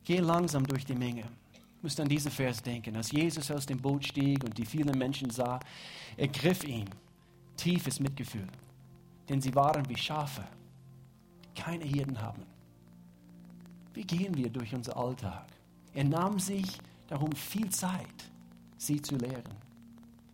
Geh 0.07 0.19
langsam 0.19 0.65
durch 0.65 0.85
die 0.85 0.95
Menge. 0.95 1.25
Ich 1.51 1.83
muss 1.83 1.99
an 1.99 2.07
diesen 2.07 2.31
Vers 2.31 2.63
denken. 2.63 2.95
Als 2.95 3.11
Jesus 3.11 3.51
aus 3.51 3.65
dem 3.65 3.77
Boot 3.77 4.05
stieg 4.05 4.41
und 4.41 4.57
die 4.57 4.65
vielen 4.65 4.97
Menschen 4.97 5.29
sah, 5.29 5.59
ergriff 6.15 6.63
ihn 6.63 6.89
tiefes 7.57 7.99
Mitgefühl. 7.99 8.47
Denn 9.27 9.41
sie 9.41 9.53
waren 9.53 9.89
wie 9.89 9.97
Schafe, 9.97 10.45
die 11.43 11.61
keine 11.61 11.83
Hirten 11.83 12.21
haben. 12.21 12.41
Wie 13.93 14.05
gehen 14.05 14.33
wir 14.37 14.49
durch 14.49 14.73
unser 14.73 14.95
Alltag? 14.95 15.45
Er 15.93 16.05
nahm 16.05 16.39
sich 16.39 16.77
darum 17.09 17.33
viel 17.33 17.69
Zeit, 17.69 18.31
sie 18.77 19.01
zu 19.01 19.17
lehren. 19.17 19.57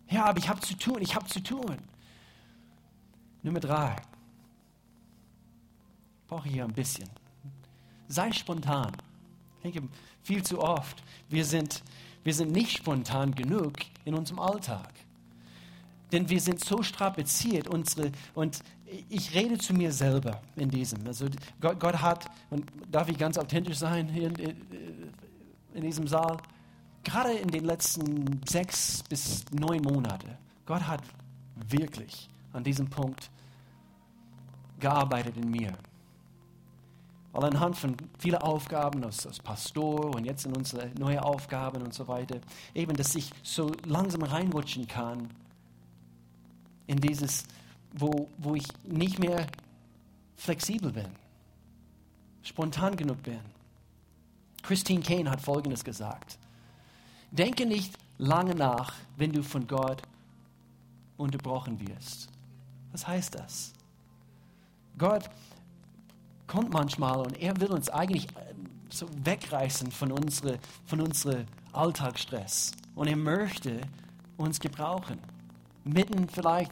Ja, 0.08 0.26
aber 0.26 0.38
ich 0.38 0.50
habe 0.50 0.60
zu 0.60 0.78
tun, 0.78 1.02
ich 1.02 1.16
habe 1.16 1.26
zu 1.26 1.42
tun. 1.42 1.80
Nummer 3.42 3.60
drei. 3.60 3.96
Brauche 6.28 6.48
hier 6.48 6.64
ein 6.64 6.74
bisschen. 6.74 7.10
Sei 8.08 8.32
spontan. 8.32 8.92
Denke, 9.64 9.82
viel 10.24 10.44
zu 10.44 10.60
oft, 10.60 11.04
wir 11.30 11.46
sind, 11.46 11.84
wir 12.24 12.34
sind 12.34 12.52
nicht 12.52 12.78
spontan 12.78 13.34
genug 13.34 13.74
in 14.06 14.14
unserem 14.14 14.40
Alltag. 14.40 14.94
Denn 16.12 16.30
wir 16.30 16.40
sind 16.40 16.64
so 16.64 16.84
strapaziert, 16.84 17.68
unsere, 17.68 18.12
und 18.36 18.60
ich 19.10 19.34
rede 19.34 19.58
zu 19.58 19.74
mir 19.74 19.92
selber 19.92 20.42
in 20.56 20.70
diesem. 20.70 21.06
Also 21.08 21.26
Gott, 21.60 21.80
Gott 21.80 22.02
hat, 22.02 22.30
und 22.50 22.66
darf 22.92 23.10
ich 23.10 23.18
ganz 23.18 23.38
authentisch 23.38 23.78
sein 23.78 24.08
hier 24.10 24.28
in, 24.28 24.56
in 25.74 25.82
diesem 25.82 26.08
Saal, 26.08 26.38
gerade 27.04 27.34
in 27.34 27.50
den 27.50 27.66
letzten 27.66 28.42
sechs 28.48 29.04
bis 29.10 29.46
neun 29.52 29.82
Monaten, 29.82 30.38
Gott 30.66 30.86
hat 30.88 31.02
wirklich 31.70 32.30
an 32.54 32.64
diesem 32.64 32.90
Punkt 32.90 33.30
gearbeitet 34.80 35.36
in 35.38 35.50
mir. 35.50 35.74
Weil 37.34 37.46
anhand 37.46 37.76
von 37.76 37.98
vielen 38.20 38.38
Aufgaben 38.38 39.04
als, 39.04 39.26
als 39.26 39.40
Pastor 39.40 40.16
und 40.16 40.24
jetzt 40.24 40.46
in 40.46 40.56
unsere 40.56 40.90
neuen 41.00 41.20
Aufgaben 41.20 41.82
und 41.82 41.94
so 41.94 42.08
weiter, 42.08 42.40
eben, 42.76 42.96
dass 42.96 43.16
ich 43.16 43.32
so 43.42 43.72
langsam 43.86 44.22
reinrutschen 44.22 44.88
kann 44.88 45.30
in 46.86 46.98
dieses, 46.98 47.46
wo, 47.92 48.30
wo 48.38 48.54
ich 48.54 48.66
nicht 48.84 49.18
mehr 49.18 49.48
flexibel 50.38 50.92
bin, 50.92 51.10
spontan 52.44 52.96
genug 52.96 53.24
bin. 53.24 53.40
Christine 54.62 55.02
Kane 55.02 55.30
hat 55.30 55.42
Folgendes 55.42 55.84
gesagt. 55.84 56.38
Denke 57.32 57.66
nicht 57.66 57.98
lange 58.20 58.54
nach, 58.54 58.94
wenn 59.18 59.32
du 59.32 59.42
von 59.42 59.66
Gott 59.66 60.04
unterbrochen 61.18 61.80
wirst. 61.88 62.30
Was 62.92 63.08
heißt 63.08 63.34
das? 63.34 63.74
Gott 65.00 65.28
kommt 66.48 66.72
manchmal 66.72 67.20
und 67.20 67.42
er 67.42 67.60
will 67.60 67.72
uns 67.72 67.90
eigentlich 67.90 68.26
äh, 68.36 68.54
so 68.90 69.08
wegreißen 69.24 69.92
von 69.92 70.12
unserem 70.12 70.60
von 70.86 71.02
unsere 71.02 71.46
Alltagsstress. 71.72 72.72
Und 72.96 73.08
er 73.08 73.16
möchte 73.16 73.82
uns 74.38 74.60
gebrauchen. 74.60 75.20
Mitten 75.84 76.30
vielleicht 76.30 76.72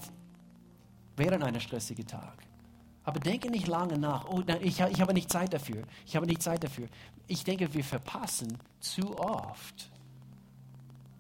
während 1.18 1.44
einer 1.44 1.60
stressigen 1.60 2.06
Tag. 2.06 2.38
Aber 3.04 3.20
denke 3.20 3.50
nicht 3.50 3.68
lange 3.68 3.98
nach. 3.98 4.26
Oh, 4.26 4.44
ich, 4.62 4.80
ich 4.80 5.02
habe 5.02 5.14
nicht 5.14 5.32
Zeit 5.32 5.54
dafür. 5.54 5.84
Ich 6.06 6.16
habe 6.16 6.28
nicht 6.28 6.42
Zeit 6.42 6.64
dafür. 6.64 6.88
Ich 7.28 7.44
denke, 7.44 7.74
wir 7.74 7.84
verpassen 7.84 8.58
zu 8.80 9.18
oft. 9.18 9.90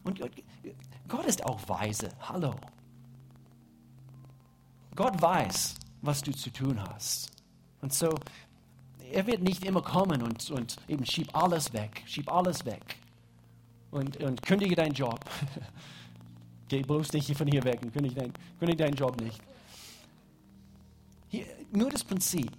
Und 0.03 0.21
Gott 1.07 1.25
ist 1.25 1.43
auch 1.45 1.67
weise. 1.67 2.09
Hallo. 2.21 2.53
Gott 4.95 5.19
weiß, 5.21 5.75
was 6.01 6.21
du 6.21 6.31
zu 6.31 6.51
tun 6.51 6.81
hast. 6.89 7.31
Und 7.81 7.93
so 7.93 8.15
er 9.11 9.27
wird 9.27 9.41
nicht 9.41 9.63
immer 9.65 9.81
kommen 9.81 10.21
und, 10.21 10.49
und 10.51 10.77
eben 10.87 11.05
schieb 11.05 11.35
alles 11.35 11.73
weg, 11.73 12.03
schieb 12.05 12.31
alles 12.31 12.65
weg 12.65 12.97
und, 13.91 14.17
und 14.17 14.41
kündige 14.41 14.75
deinen 14.75 14.93
Job. 14.93 15.19
Geh 16.67 16.81
bloß 16.81 17.11
nicht 17.13 17.35
von 17.35 17.47
hier 17.47 17.63
weg 17.63 17.81
und 17.81 17.91
kündige, 17.91 18.15
dein, 18.15 18.33
kündige 18.59 18.83
deinen 18.83 18.95
Job 18.95 19.19
nicht. 19.19 19.41
Hier, 21.29 21.45
nur 21.71 21.89
das 21.89 22.03
Prinzip. 22.03 22.51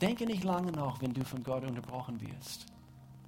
Denke 0.00 0.24
nicht 0.24 0.44
lange 0.44 0.72
nach, 0.72 1.00
wenn 1.02 1.12
du 1.12 1.24
von 1.24 1.42
Gott 1.42 1.62
unterbrochen 1.64 2.20
wirst. 2.20 2.66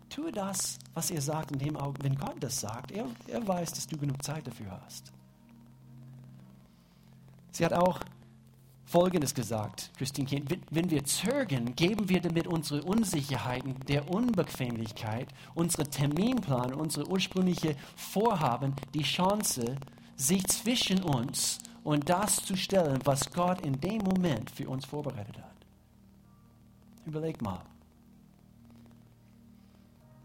Tue 0.09 0.33
das, 0.33 0.79
was 0.95 1.11
er 1.11 1.21
sagt 1.21 1.53
in 1.53 1.59
dem 1.59 1.77
Augenblick. 1.77 2.05
Wenn 2.05 2.19
Gott 2.19 2.37
das 2.41 2.61
sagt, 2.61 2.93
er, 2.93 3.07
er 3.29 3.47
weiß, 3.47 3.73
dass 3.73 3.87
du 3.87 3.97
genug 3.99 4.23
Zeit 4.23 4.47
dafür 4.47 4.81
hast. 4.85 5.13
Sie 7.51 7.65
hat 7.65 7.75
auch 7.75 8.01
Folgendes 8.93 9.35
gesagt, 9.35 9.91
Christine 9.97 10.29
Kane, 10.29 10.45
wenn 10.71 10.91
wir 10.91 11.03
zögern, 11.05 11.75
geben 11.75 12.11
wir 12.11 12.21
damit 12.21 12.47
unsere 12.47 12.83
Unsicherheiten, 12.83 13.75
der 13.89 14.11
Unbequemlichkeit, 14.11 15.29
unsere 15.55 15.89
Terminplan, 15.89 16.75
unsere 16.75 17.09
ursprüngliche 17.09 17.75
Vorhaben 17.97 18.75
die 18.93 19.03
Chance, 19.03 19.77
sich 20.17 20.47
zwischen 20.47 21.03
uns 21.03 21.59
und 21.85 22.11
das 22.11 22.37
zu 22.37 22.55
stellen, 22.55 22.99
was 23.05 23.33
Gott 23.33 23.63
in 23.63 23.81
dem 23.81 24.03
Moment 24.03 24.51
für 24.51 24.69
uns 24.69 24.85
vorbereitet 24.85 25.39
hat. 25.39 25.57
Überleg 27.07 27.41
mal. 27.41 27.63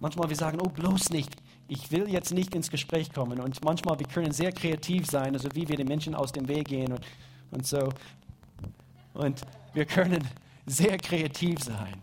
Manchmal 0.01 0.27
wir 0.27 0.36
sagen, 0.36 0.60
oh 0.62 0.67
bloß 0.67 1.10
nicht, 1.12 1.34
ich 1.69 1.89
will 1.89 2.10
jetzt 2.10 2.34
nicht 2.34 2.53
ins 2.53 2.69
Gespräch 2.69 3.13
kommen. 3.13 3.39
Und 3.39 3.63
manchmal 3.63 3.97
wir 3.97 4.08
können 4.08 4.34
sehr 4.34 4.51
kreativ 4.51 5.06
sein, 5.06 5.34
also 5.36 5.47
wie 5.53 5.69
wir 5.69 5.77
den 5.77 5.88
Menschen 5.88 6.13
aus 6.13 6.34
dem 6.34 6.49
Weg 6.49 6.67
gehen 6.67 6.91
und, 6.91 7.01
und 7.51 7.65
so. 7.65 7.88
Und 9.17 9.41
wir 9.73 9.86
können 9.86 10.25
sehr 10.67 10.97
kreativ 10.97 11.63
sein. 11.63 12.01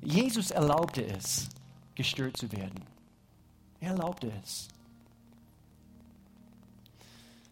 Jesus 0.00 0.50
erlaubte 0.50 1.04
es, 1.04 1.50
gestört 1.94 2.36
zu 2.38 2.50
werden. 2.50 2.82
Er 3.80 3.90
erlaubte 3.90 4.32
es. 4.42 4.68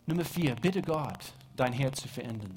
Nummer 0.07 0.25
vier, 0.25 0.57
bitte 0.57 0.81
Gott, 0.81 1.35
dein 1.55 1.73
Herz 1.75 2.01
zu 2.01 2.09
verändern. 2.09 2.57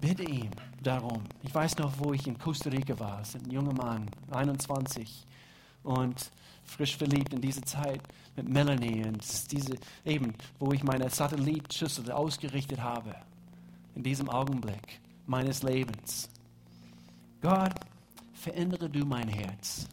Bitte 0.00 0.24
ihm 0.24 0.50
darum. 0.82 1.22
Ich 1.44 1.54
weiß 1.54 1.78
noch, 1.78 1.92
wo 1.98 2.12
ich 2.12 2.26
in 2.26 2.36
Costa 2.36 2.70
Rica 2.70 2.98
war, 2.98 3.22
ein 3.34 3.50
junger 3.50 3.72
Mann, 3.72 4.10
21 4.32 5.24
und 5.84 6.30
frisch 6.64 6.96
verliebt 6.96 7.32
in 7.32 7.40
diese 7.40 7.62
Zeit 7.62 8.00
mit 8.34 8.48
Melanie 8.48 9.04
und 9.04 9.52
diese 9.52 9.76
eben, 10.04 10.34
wo 10.58 10.72
ich 10.72 10.82
meine 10.82 11.08
Satellitschüssel 11.08 12.10
ausgerichtet 12.10 12.80
habe, 12.80 13.14
in 13.94 14.02
diesem 14.02 14.28
Augenblick 14.28 15.00
meines 15.26 15.62
Lebens. 15.62 16.28
Gott, 17.40 17.74
verändere 18.32 18.88
du 18.88 19.04
mein 19.04 19.28
Herz. 19.28 19.88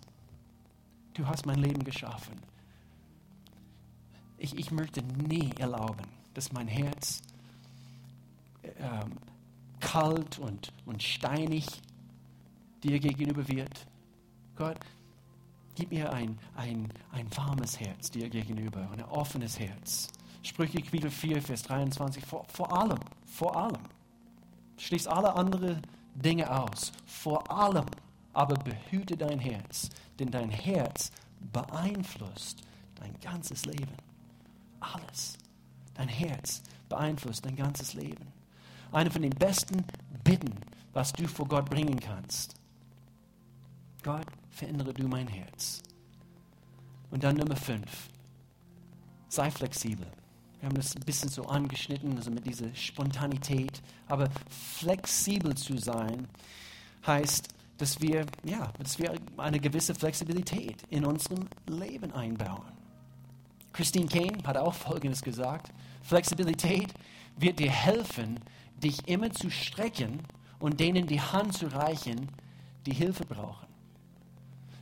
Du 1.14 1.26
hast 1.28 1.46
mein 1.46 1.60
Leben 1.60 1.84
geschaffen. 1.84 2.40
Ich, 4.38 4.58
ich 4.58 4.72
möchte 4.72 5.04
nie 5.04 5.52
erlauben, 5.58 6.06
dass 6.34 6.52
mein 6.54 6.68
Herz 6.68 7.22
ähm, 8.64 9.18
kalt 9.80 10.40
und, 10.40 10.72
und 10.86 11.04
steinig 11.04 11.66
dir 12.84 13.00
gegenüber 13.00 13.48
wird. 13.48 13.86
Gott, 14.56 14.78
gib 15.76 15.92
mir 15.92 16.12
ein, 16.14 16.38
ein, 16.56 16.88
ein 17.12 17.28
warmes 17.36 17.80
Herz 17.80 18.12
dir 18.12 18.30
gegenüber, 18.30 18.90
ein 18.92 19.04
offenes 19.04 19.60
Herz. 19.60 20.10
Sprüche 20.42 20.82
Kapitel 20.82 21.12
4, 21.12 21.42
Vers 21.42 21.64
23, 21.64 22.26
vor, 22.26 22.46
vor 22.46 22.72
allem, 22.74 23.00
vor 23.26 23.56
allem. 23.56 23.82
Schließ 24.78 25.08
alle 25.08 25.34
anderen 25.36 25.82
Dinge 26.16 26.50
aus. 26.50 26.92
Vor 27.06 27.50
allem 27.52 27.86
aber 28.34 28.56
behüte 28.56 29.18
dein 29.18 29.40
Herz, 29.40 29.90
denn 30.20 30.32
dein 30.32 30.50
Herz 30.50 31.12
beeinflusst 31.52 32.62
dein 32.96 33.20
ganzes 33.20 33.66
Leben. 33.66 33.94
Alles. 34.80 35.38
Dein 35.96 36.08
Herz 36.08 36.62
beeinflusst 36.88 37.46
dein 37.46 37.56
ganzes 37.56 37.94
Leben. 37.94 38.28
Eine 38.92 39.12
von 39.12 39.22
den 39.22 39.36
besten 39.36 39.84
Bitten, 40.24 40.56
was 40.94 41.12
du 41.14 41.28
vor 41.28 41.48
Gott 41.48 41.70
bringen 41.70 42.00
kannst. 42.00 42.56
Gott, 44.04 44.26
verändere 44.50 44.94
du 44.94 45.08
mein 45.08 45.28
Herz. 45.28 45.84
Und 47.12 47.24
dann 47.24 47.36
Nummer 47.36 47.56
fünf. 47.56 48.10
Sei 49.28 49.52
flexibel. 49.52 50.08
Wir 50.60 50.68
haben 50.68 50.76
das 50.76 50.96
ein 50.96 51.04
bisschen 51.06 51.30
so 51.30 51.44
angeschnitten, 51.44 52.18
also 52.18 52.32
mit 52.32 52.46
dieser 52.46 52.74
Spontanität. 52.76 53.82
Aber 54.08 54.30
flexibel 54.50 55.56
zu 55.56 55.78
sein 55.78 56.28
heißt, 57.08 57.48
dass 57.78 58.02
wir, 58.02 58.26
ja, 58.44 58.74
dass 58.78 59.00
wir 59.00 59.14
eine 59.38 59.60
gewisse 59.60 59.96
Flexibilität 59.96 60.84
in 60.90 61.06
unserem 61.06 61.48
Leben 61.66 62.14
einbauen. 62.14 62.74
Christine 63.72 64.08
Kane 64.08 64.44
hat 64.46 64.58
auch 64.58 64.74
Folgendes 64.74 65.22
gesagt. 65.22 65.72
Flexibilität 66.02 66.94
wird 67.38 67.60
dir 67.60 67.72
helfen, 67.72 68.40
dich 68.84 69.08
immer 69.08 69.32
zu 69.32 69.50
strecken 69.50 70.20
und 70.60 70.82
denen 70.82 71.08
die 71.08 71.22
Hand 71.22 71.54
zu 71.54 71.68
reichen, 71.68 72.28
die 72.86 72.94
Hilfe 72.94 73.26
brauchen. 73.26 73.68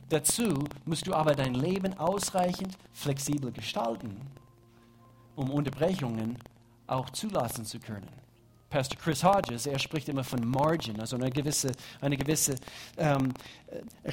Dazu 0.08 0.64
musst 0.86 1.06
du 1.06 1.14
aber 1.14 1.34
dein 1.34 1.54
Leben 1.54 1.96
ausreichend 1.98 2.76
flexibel 2.92 3.52
gestalten, 3.52 4.16
um 5.38 5.50
Unterbrechungen 5.50 6.36
auch 6.88 7.08
zulassen 7.10 7.64
zu 7.64 7.78
können. 7.78 8.08
Pastor 8.70 8.98
Chris 8.98 9.22
Hodges, 9.22 9.66
er 9.66 9.78
spricht 9.78 10.08
immer 10.08 10.24
von 10.24 10.46
Margin, 10.46 11.00
also 11.00 11.16
eine 11.16 11.30
gewisse, 11.30 11.72
eine 12.00 12.16
gewisse 12.16 12.56
ähm, 12.96 13.32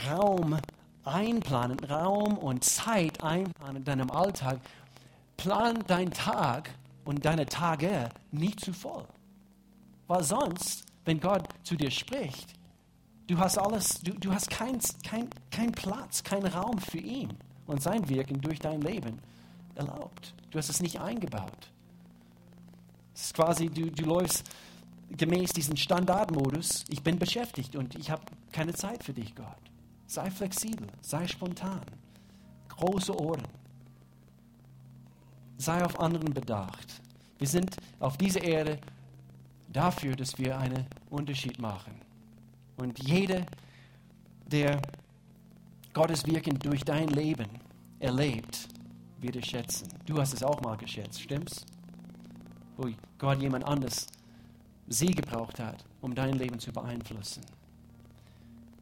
Raum 0.08 0.58
einplanen, 1.04 1.80
Raum 1.84 2.38
und 2.38 2.64
Zeit 2.64 3.22
einplanen 3.24 3.78
in 3.78 3.84
deinem 3.84 4.12
Alltag. 4.12 4.60
Plan 5.36 5.84
deinen 5.88 6.12
Tag 6.12 6.70
und 7.04 7.26
deine 7.26 7.46
Tage 7.48 8.10
nicht 8.32 8.60
zu 8.60 8.72
voll. 8.72 9.06
Weil 10.08 10.24
sonst, 10.24 10.86
wenn 11.06 11.20
Gott 11.20 11.48
zu 11.64 11.76
dir 11.76 11.92
spricht, 11.92 12.54
du 13.28 13.38
hast 13.38 13.58
alles, 13.58 14.00
du, 14.02 14.14
du 14.14 14.32
hast 14.32 14.50
keinen 14.50 14.80
kein, 15.04 15.28
kein 15.50 15.72
Platz, 15.72 16.24
keinen 16.24 16.48
Raum 16.48 16.78
für 16.78 17.00
ihn 17.00 17.34
und 17.66 17.82
sein 17.82 18.08
Wirken 18.08 18.40
durch 18.40 18.60
dein 18.60 18.82
Leben 18.82 19.20
erlaubt. 19.76 20.34
Du 20.56 20.60
hast 20.60 20.70
es 20.70 20.80
nicht 20.80 21.02
eingebaut. 21.02 21.70
Es 23.14 23.26
ist 23.26 23.34
quasi, 23.34 23.68
du, 23.68 23.92
du 23.92 24.06
läufst 24.06 24.50
gemäß 25.10 25.52
diesem 25.52 25.76
Standardmodus, 25.76 26.86
ich 26.88 27.04
bin 27.04 27.20
beschäftigt 27.20 27.76
und 27.76 27.94
ich 27.96 28.10
habe 28.10 28.24
keine 28.54 28.74
Zeit 28.74 29.04
für 29.04 29.12
dich, 29.12 29.36
Gott. 29.36 29.60
Sei 30.08 30.32
flexibel, 30.32 30.88
sei 31.02 31.28
spontan, 31.28 31.82
große 32.70 33.20
Ohren. 33.20 33.42
Sei 35.58 35.84
auf 35.84 36.00
anderen 36.00 36.34
bedacht. 36.34 37.02
Wir 37.38 37.48
sind 37.48 37.76
auf 38.00 38.16
dieser 38.16 38.42
Erde 38.42 38.80
dafür, 39.68 40.16
dass 40.16 40.38
wir 40.38 40.58
einen 40.58 40.86
Unterschied 41.10 41.60
machen. 41.60 42.00
Und 42.78 43.06
jeder, 43.06 43.46
der 44.48 44.82
Gottes 45.94 46.26
Wirken 46.26 46.58
durch 46.60 46.86
dein 46.86 47.10
Leben 47.10 47.50
erlebt, 48.00 48.70
wird 49.20 49.36
es 49.36 49.48
schätzen. 49.48 49.88
Du 50.06 50.18
hast 50.20 50.34
es 50.34 50.44
auch 50.44 50.62
mal 50.62 50.78
geschätzt, 50.78 51.22
stimmt's? 51.22 51.66
Wo 52.78 52.90
Gott 53.18 53.42
jemand 53.42 53.66
anders 53.66 54.08
sie 54.88 55.12
gebraucht 55.12 55.60
hat, 55.60 55.84
um 56.02 56.14
dein 56.14 56.34
Leben 56.34 56.60
zu 56.60 56.72
beeinflussen. 56.72 57.44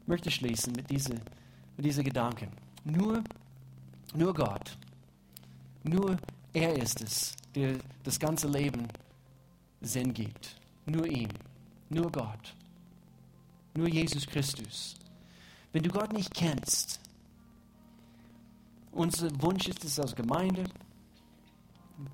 Ich 0.02 0.08
möchte 0.08 0.32
schließen 0.32 0.74
mit 0.74 0.90
diesen 0.90 1.22
mit 1.78 1.86
diese 1.86 2.04
Gedanken. 2.04 2.50
Nur, 2.84 3.24
nur 4.14 4.34
Gott, 4.34 4.78
nur 5.84 6.18
er 6.54 6.76
ist 6.76 7.02
es, 7.02 7.36
der 7.56 7.78
das 8.04 8.20
ganze 8.20 8.48
Leben 8.48 8.88
Sinn 9.82 10.14
gibt. 10.14 10.56
Nur 10.86 11.08
ihm, 11.08 11.30
nur 11.90 12.12
Gott, 12.12 12.54
nur 13.74 13.88
Jesus 13.88 14.28
Christus. 14.28 14.96
Wenn 15.72 15.84
du 15.84 15.90
Gott 15.90 16.14
nicht 16.14 16.34
kennst, 16.34 17.00
unser 18.94 19.30
Wunsch 19.42 19.68
ist 19.68 19.84
es 19.84 20.00
als 20.00 20.16
Gemeinde, 20.16 20.64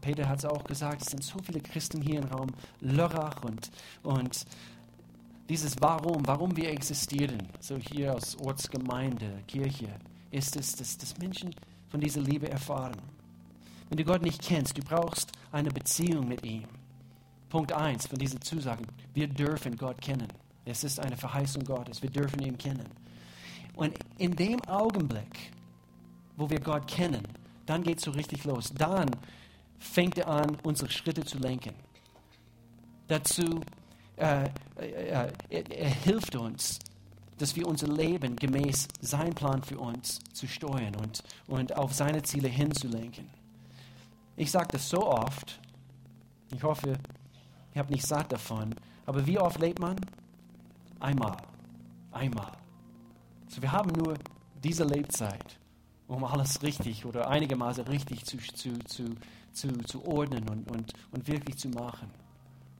Peter 0.01 0.27
hat 0.27 0.39
es 0.39 0.45
auch 0.45 0.63
gesagt, 0.63 1.01
es 1.01 1.09
sind 1.09 1.23
so 1.23 1.39
viele 1.39 1.61
Christen 1.61 2.01
hier 2.01 2.19
im 2.19 2.25
Raum 2.25 2.49
Lörrach 2.81 3.43
und, 3.43 3.71
und 4.03 4.45
dieses 5.47 5.81
Warum, 5.81 6.27
warum 6.27 6.55
wir 6.55 6.69
existieren, 6.69 7.47
so 7.59 7.77
hier 7.77 8.13
als 8.13 8.37
Ortsgemeinde, 8.39 9.43
Kirche, 9.47 9.89
ist 10.31 10.55
es, 10.55 10.75
dass, 10.75 10.97
dass 10.97 11.17
Menschen 11.17 11.55
von 11.89 11.99
dieser 11.99 12.21
Liebe 12.21 12.49
erfahren. 12.49 12.95
Wenn 13.89 13.97
du 13.97 14.05
Gott 14.05 14.21
nicht 14.21 14.41
kennst, 14.43 14.77
du 14.77 14.83
brauchst 14.83 15.31
eine 15.51 15.71
Beziehung 15.71 16.27
mit 16.27 16.45
ihm. 16.45 16.65
Punkt 17.49 17.73
1 17.73 18.05
von 18.05 18.19
diesen 18.19 18.39
Zusagen, 18.41 18.85
wir 19.15 19.27
dürfen 19.27 19.75
Gott 19.75 19.99
kennen. 19.99 20.27
Es 20.65 20.83
ist 20.83 20.99
eine 20.99 21.17
Verheißung 21.17 21.63
Gottes, 21.63 22.03
wir 22.03 22.11
dürfen 22.11 22.41
ihn 22.43 22.57
kennen. 22.57 22.85
Und 23.75 23.97
in 24.19 24.35
dem 24.35 24.61
Augenblick, 24.65 25.51
wo 26.39 26.49
wir 26.49 26.59
Gott 26.59 26.87
kennen, 26.87 27.27
dann 27.65 27.83
geht 27.83 27.99
es 27.99 28.05
so 28.05 28.11
richtig 28.11 28.45
los. 28.45 28.73
Dann 28.73 29.11
fängt 29.77 30.17
er 30.17 30.29
an, 30.29 30.57
unsere 30.63 30.89
Schritte 30.89 31.23
zu 31.23 31.37
lenken. 31.37 31.73
Dazu, 33.07 33.61
äh, 34.15 34.45
äh, 34.77 35.09
er, 35.09 35.33
er 35.49 35.89
hilft 35.89 36.35
uns, 36.35 36.79
dass 37.37 37.55
wir 37.55 37.67
unser 37.67 37.87
Leben 37.87 38.35
gemäß 38.35 38.87
sein 39.01 39.33
Plan 39.33 39.63
für 39.63 39.79
uns 39.79 40.19
zu 40.33 40.47
steuern 40.47 40.95
und, 40.95 41.23
und 41.47 41.75
auf 41.75 41.93
seine 41.93 42.21
Ziele 42.23 42.47
hinzulenken. 42.47 43.29
Ich 44.35 44.51
sage 44.51 44.69
das 44.71 44.89
so 44.89 45.05
oft, 45.05 45.59
ich 46.53 46.63
hoffe, 46.63 46.97
ich 47.71 47.77
habe 47.77 47.91
nicht 47.91 48.05
satt 48.05 48.31
davon, 48.31 48.75
aber 49.05 49.25
wie 49.25 49.37
oft 49.37 49.59
lebt 49.59 49.79
man? 49.79 49.97
Einmal. 50.99 51.37
Einmal. 52.11 52.51
So, 53.47 53.61
wir 53.61 53.71
haben 53.71 53.91
nur 53.91 54.15
diese 54.63 54.83
Lebzeit, 54.83 55.58
um 56.09 56.23
alles 56.25 56.61
richtig 56.63 57.05
oder 57.05 57.29
einigermaßen 57.29 57.85
richtig 57.85 58.25
zu, 58.25 58.37
zu, 58.37 58.77
zu, 58.79 59.15
zu, 59.53 59.67
zu 59.83 60.05
ordnen 60.05 60.49
und, 60.49 60.69
und, 60.69 60.93
und 61.11 61.27
wirklich 61.27 61.57
zu 61.57 61.69
machen. 61.69 62.09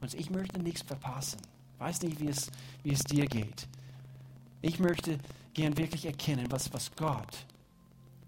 Und 0.02 0.14
ich 0.16 0.30
möchte 0.32 0.60
nichts 0.62 0.82
verpassen. 0.82 1.40
Weiß 1.78 2.02
nicht, 2.02 2.20
wie 2.20 2.28
es, 2.28 2.52
wie 2.84 2.92
es 2.92 3.04
dir 3.04 3.26
geht. 3.28 3.68
Ich 4.62 4.80
möchte 4.80 5.20
gern 5.54 5.78
wirklich 5.78 6.06
erkennen, 6.06 6.48
was, 6.50 6.74
was 6.74 6.92
Gott 6.96 7.46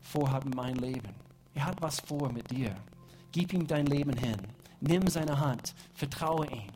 vorhat 0.01 0.45
in 0.45 0.51
meinem 0.51 0.79
Leben. 0.79 1.09
Er 1.55 1.65
hat 1.65 1.81
was 1.81 1.99
vor 1.99 2.31
mit 2.31 2.49
dir. 2.51 2.75
Gib 3.31 3.53
ihm 3.53 3.65
dein 3.65 3.87
Leben 3.87 4.15
hin. 4.15 4.37
Nimm 4.81 5.07
seine 5.07 5.39
Hand. 5.39 5.73
Vertraue 5.93 6.45
ihm. 6.47 6.71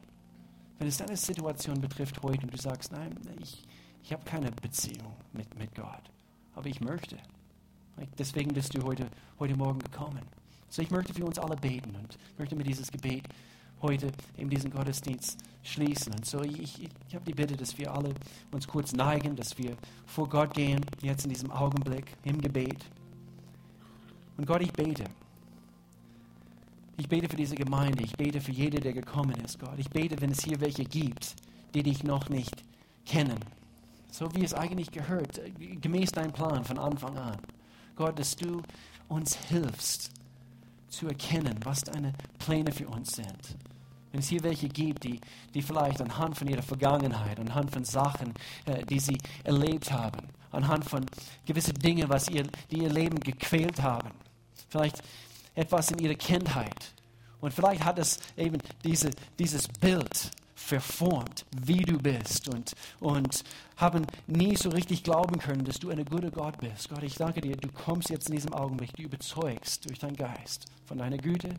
Wenn 0.79 0.87
es 0.87 0.97
deine 0.97 1.15
Situation 1.15 1.79
betrifft 1.79 2.21
heute 2.23 2.41
und 2.43 2.53
du 2.53 2.57
sagst, 2.57 2.91
nein, 2.91 3.15
ich, 3.39 3.63
Ich 4.03 4.11
habe 4.13 4.23
keine 4.23 4.51
Beziehung 4.51 5.15
mit, 5.33 5.57
mit 5.57 5.73
Gott, 5.73 6.11
aber 6.53 6.67
ich 6.67 6.79
möchte. 6.79 7.17
Deswegen 8.17 8.53
bist 8.53 8.75
du 8.75 8.83
heute, 8.83 9.07
heute 9.39 9.55
Morgen 9.55 9.79
gekommen. 9.79 10.21
So, 10.69 10.81
ich 10.81 10.91
möchte 10.91 11.13
für 11.13 11.25
uns 11.25 11.39
alle 11.39 11.55
beten 11.55 11.95
und 11.95 12.17
möchte 12.37 12.55
mit 12.55 12.67
dieses 12.67 12.91
Gebet 12.91 13.23
heute 13.81 14.11
in 14.37 14.49
diesen 14.49 14.71
Gottesdienst 14.71 15.37
schließen. 15.63 16.13
Und 16.13 16.25
so, 16.25 16.41
ich, 16.41 16.59
ich, 16.59 16.89
ich 17.07 17.15
habe 17.15 17.25
die 17.25 17.33
Bitte, 17.33 17.55
dass 17.55 17.77
wir 17.77 17.93
alle 17.93 18.13
uns 18.51 18.67
kurz 18.67 18.93
neigen, 18.93 19.35
dass 19.35 19.57
wir 19.57 19.77
vor 20.05 20.27
Gott 20.27 20.53
gehen, 20.53 20.85
jetzt 21.01 21.23
in 21.23 21.29
diesem 21.29 21.51
Augenblick 21.51 22.05
im 22.23 22.41
Gebet. 22.41 22.85
Und 24.37 24.45
Gott, 24.45 24.61
ich 24.61 24.73
bete. 24.73 25.05
Ich 26.97 27.07
bete 27.07 27.29
für 27.29 27.35
diese 27.35 27.55
Gemeinde. 27.55 28.03
Ich 28.03 28.15
bete 28.15 28.41
für 28.41 28.51
jede, 28.51 28.79
der 28.79 28.93
gekommen 28.93 29.35
ist, 29.43 29.59
Gott. 29.59 29.77
Ich 29.77 29.89
bete, 29.89 30.19
wenn 30.21 30.31
es 30.31 30.43
hier 30.43 30.59
welche 30.61 30.83
gibt, 30.83 31.35
die 31.73 31.83
dich 31.83 32.03
noch 32.03 32.29
nicht 32.29 32.63
kennen. 33.05 33.39
So 34.11 34.33
wie 34.33 34.43
es 34.43 34.53
eigentlich 34.53 34.91
gehört, 34.91 35.41
gemäß 35.81 36.11
deinem 36.11 36.31
Plan 36.31 36.63
von 36.63 36.79
Anfang 36.79 37.17
an. 37.17 37.37
Gott, 37.95 38.19
dass 38.19 38.35
du 38.35 38.61
uns 39.07 39.35
hilfst 39.47 40.11
zu 40.89 41.07
erkennen, 41.07 41.59
was 41.63 41.81
deine 41.81 42.13
Pläne 42.39 42.71
für 42.71 42.87
uns 42.87 43.13
sind. 43.15 43.57
Wenn 44.11 44.19
es 44.19 44.29
hier 44.29 44.43
welche 44.43 44.69
gibt, 44.69 45.03
die, 45.03 45.19
die 45.53 45.61
vielleicht 45.61 46.01
anhand 46.01 46.37
von 46.37 46.47
ihrer 46.47 46.61
Vergangenheit, 46.61 47.39
anhand 47.39 47.71
von 47.71 47.83
Sachen, 47.83 48.33
äh, 48.65 48.85
die 48.85 48.99
sie 48.99 49.17
erlebt 49.43 49.91
haben, 49.91 50.29
anhand 50.51 50.85
von 50.85 51.05
gewissen 51.45 51.73
Dingen, 51.73 52.07
was 52.07 52.29
ihr, 52.29 52.47
die 52.71 52.83
ihr 52.83 52.89
Leben 52.89 53.19
gequält 53.19 53.81
haben, 53.81 54.11
vielleicht 54.69 55.03
etwas 55.53 55.91
in 55.91 55.99
ihrer 55.99 56.15
Kindheit. 56.15 56.93
Und 57.41 57.53
vielleicht 57.53 57.83
hat 57.83 57.99
es 57.99 58.19
eben 58.37 58.57
diese, 58.83 59.11
dieses 59.37 59.67
Bild 59.67 60.31
verformt, 60.65 61.45
wie 61.63 61.83
du 61.83 61.99
bist 61.99 62.49
und, 62.49 62.73
und 62.99 63.43
haben 63.77 64.07
nie 64.25 64.55
so 64.55 64.69
richtig 64.69 65.03
glauben 65.03 65.37
können, 65.37 65.63
dass 65.63 65.77
du 65.77 65.91
ein 65.91 66.03
guter 66.05 66.31
Gott 66.31 66.57
bist. 66.57 66.89
Gott, 66.89 67.03
ich 67.03 67.15
danke 67.15 67.39
dir, 67.41 67.55
du 67.55 67.69
kommst 67.71 68.09
jetzt 68.09 68.29
in 68.29 68.35
diesem 68.35 68.51
Augenblick, 68.51 68.91
du 68.93 69.03
überzeugst 69.03 69.87
durch 69.87 69.99
deinen 69.99 70.15
Geist 70.15 70.65
von 70.87 70.97
deiner 70.97 71.17
Güte, 71.17 71.49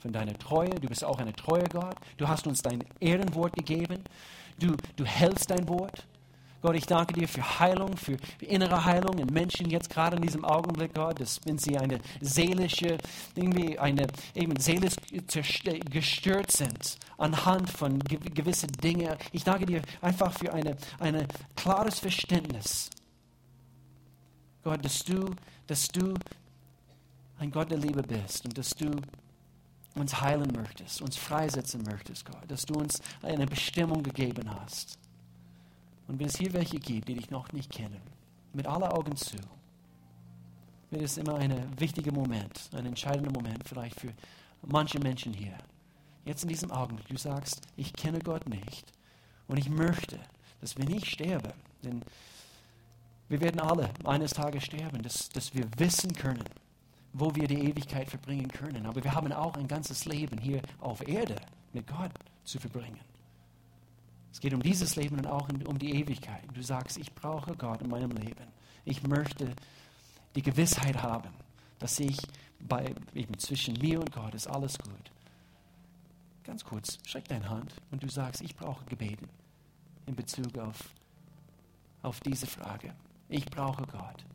von 0.00 0.12
deiner 0.12 0.36
Treue. 0.36 0.70
Du 0.70 0.88
bist 0.88 1.04
auch 1.04 1.18
ein 1.20 1.32
treuer 1.34 1.68
Gott. 1.70 1.94
Du 2.16 2.26
hast 2.26 2.48
uns 2.48 2.60
dein 2.60 2.82
Ehrenwort 2.98 3.52
gegeben. 3.52 4.02
Du, 4.58 4.74
du 4.96 5.04
hältst 5.04 5.48
dein 5.48 5.68
Wort. 5.68 6.04
Gott, 6.66 6.74
ich 6.74 6.86
danke 6.86 7.14
dir 7.14 7.28
für 7.28 7.60
Heilung, 7.60 7.96
für 7.96 8.16
innere 8.40 8.84
Heilung 8.84 9.18
in 9.18 9.32
Menschen 9.32 9.70
jetzt 9.70 9.88
gerade 9.88 10.16
in 10.16 10.22
diesem 10.22 10.44
Augenblick, 10.44 10.94
Gott, 10.94 11.20
dass 11.20 11.38
wenn 11.44 11.58
sie 11.58 11.78
eine 11.78 12.00
seelische, 12.20 12.98
irgendwie 13.36 13.78
eine 13.78 14.08
eben 14.34 14.58
seelisch 14.58 14.94
gestört 15.88 16.50
sind 16.50 16.96
anhand 17.18 17.70
von 17.70 18.00
gewissen 18.00 18.72
Dingen. 18.82 19.14
Ich 19.30 19.44
danke 19.44 19.66
dir 19.66 19.80
einfach 20.00 20.32
für 20.32 20.52
ein 20.52 20.76
eine 20.98 21.28
klares 21.54 22.00
Verständnis. 22.00 22.90
Gott, 24.64 24.84
dass 24.84 25.04
du, 25.04 25.36
dass 25.68 25.86
du 25.86 26.14
ein 27.38 27.52
Gott 27.52 27.70
der 27.70 27.78
Liebe 27.78 28.02
bist 28.02 28.44
und 28.44 28.58
dass 28.58 28.70
du 28.70 28.90
uns 29.94 30.20
heilen 30.20 30.50
möchtest, 30.52 31.00
uns 31.00 31.16
freisetzen 31.16 31.84
möchtest, 31.84 32.24
Gott, 32.24 32.42
dass 32.48 32.66
du 32.66 32.74
uns 32.74 33.00
eine 33.22 33.46
Bestimmung 33.46 34.02
gegeben 34.02 34.50
hast. 34.60 34.98
Und 36.08 36.18
wenn 36.18 36.26
es 36.26 36.36
hier 36.36 36.52
welche 36.52 36.78
gibt, 36.78 37.08
die 37.08 37.14
dich 37.14 37.30
noch 37.30 37.52
nicht 37.52 37.70
kennen, 37.70 38.00
mit 38.52 38.66
aller 38.66 38.96
Augen 38.96 39.16
zu, 39.16 39.36
wird 40.90 41.02
es 41.02 41.18
immer 41.18 41.36
ein 41.36 41.78
wichtiger 41.78 42.12
Moment, 42.12 42.70
ein 42.72 42.86
entscheidender 42.86 43.32
Moment 43.32 43.68
vielleicht 43.68 44.00
für 44.00 44.12
manche 44.62 44.98
Menschen 45.00 45.32
hier. 45.32 45.56
Jetzt 46.24 46.42
in 46.42 46.48
diesem 46.48 46.70
Augenblick, 46.70 47.08
du 47.08 47.16
sagst, 47.16 47.62
ich 47.76 47.92
kenne 47.92 48.18
Gott 48.20 48.48
nicht 48.48 48.92
und 49.48 49.58
ich 49.58 49.68
möchte, 49.68 50.18
dass 50.60 50.76
wenn 50.76 50.90
ich 50.90 51.10
sterbe, 51.10 51.52
denn 51.84 52.02
wir 53.28 53.40
werden 53.40 53.60
alle 53.60 53.90
eines 54.04 54.32
Tages 54.32 54.64
sterben, 54.64 55.02
dass, 55.02 55.28
dass 55.28 55.54
wir 55.54 55.68
wissen 55.78 56.12
können, 56.12 56.44
wo 57.12 57.34
wir 57.34 57.48
die 57.48 57.68
Ewigkeit 57.68 58.08
verbringen 58.08 58.48
können. 58.48 58.86
Aber 58.86 59.02
wir 59.02 59.12
haben 59.12 59.32
auch 59.32 59.56
ein 59.56 59.66
ganzes 59.66 60.04
Leben 60.04 60.38
hier 60.38 60.62
auf 60.80 61.06
Erde 61.06 61.36
mit 61.72 61.86
Gott 61.86 62.12
zu 62.44 62.58
verbringen. 62.58 63.00
Es 64.36 64.40
geht 64.40 64.52
um 64.52 64.62
dieses 64.62 64.96
Leben 64.96 65.16
und 65.16 65.26
auch 65.26 65.48
um 65.48 65.78
die 65.78 65.94
Ewigkeit. 65.94 66.42
Du 66.52 66.62
sagst, 66.62 66.98
ich 66.98 67.10
brauche 67.14 67.56
Gott 67.56 67.80
in 67.80 67.88
meinem 67.88 68.10
Leben. 68.10 68.44
Ich 68.84 69.02
möchte 69.02 69.56
die 70.34 70.42
Gewissheit 70.42 71.02
haben, 71.02 71.30
dass 71.78 71.98
ich 72.00 72.18
bei, 72.60 72.94
eben 73.14 73.38
zwischen 73.38 73.78
mir 73.78 73.98
und 73.98 74.12
Gott 74.12 74.34
ist 74.34 74.46
alles 74.46 74.76
gut. 74.78 75.10
Ganz 76.44 76.62
kurz, 76.62 76.98
streck 77.06 77.26
deine 77.28 77.48
Hand 77.48 77.72
und 77.90 78.02
du 78.02 78.10
sagst, 78.10 78.42
ich 78.42 78.54
brauche 78.54 78.84
Gebeten 78.84 79.26
in 80.04 80.14
Bezug 80.14 80.58
auf, 80.58 80.84
auf 82.02 82.20
diese 82.20 82.46
Frage. 82.46 82.92
Ich 83.30 83.46
brauche 83.46 83.86
Gott. 83.86 84.26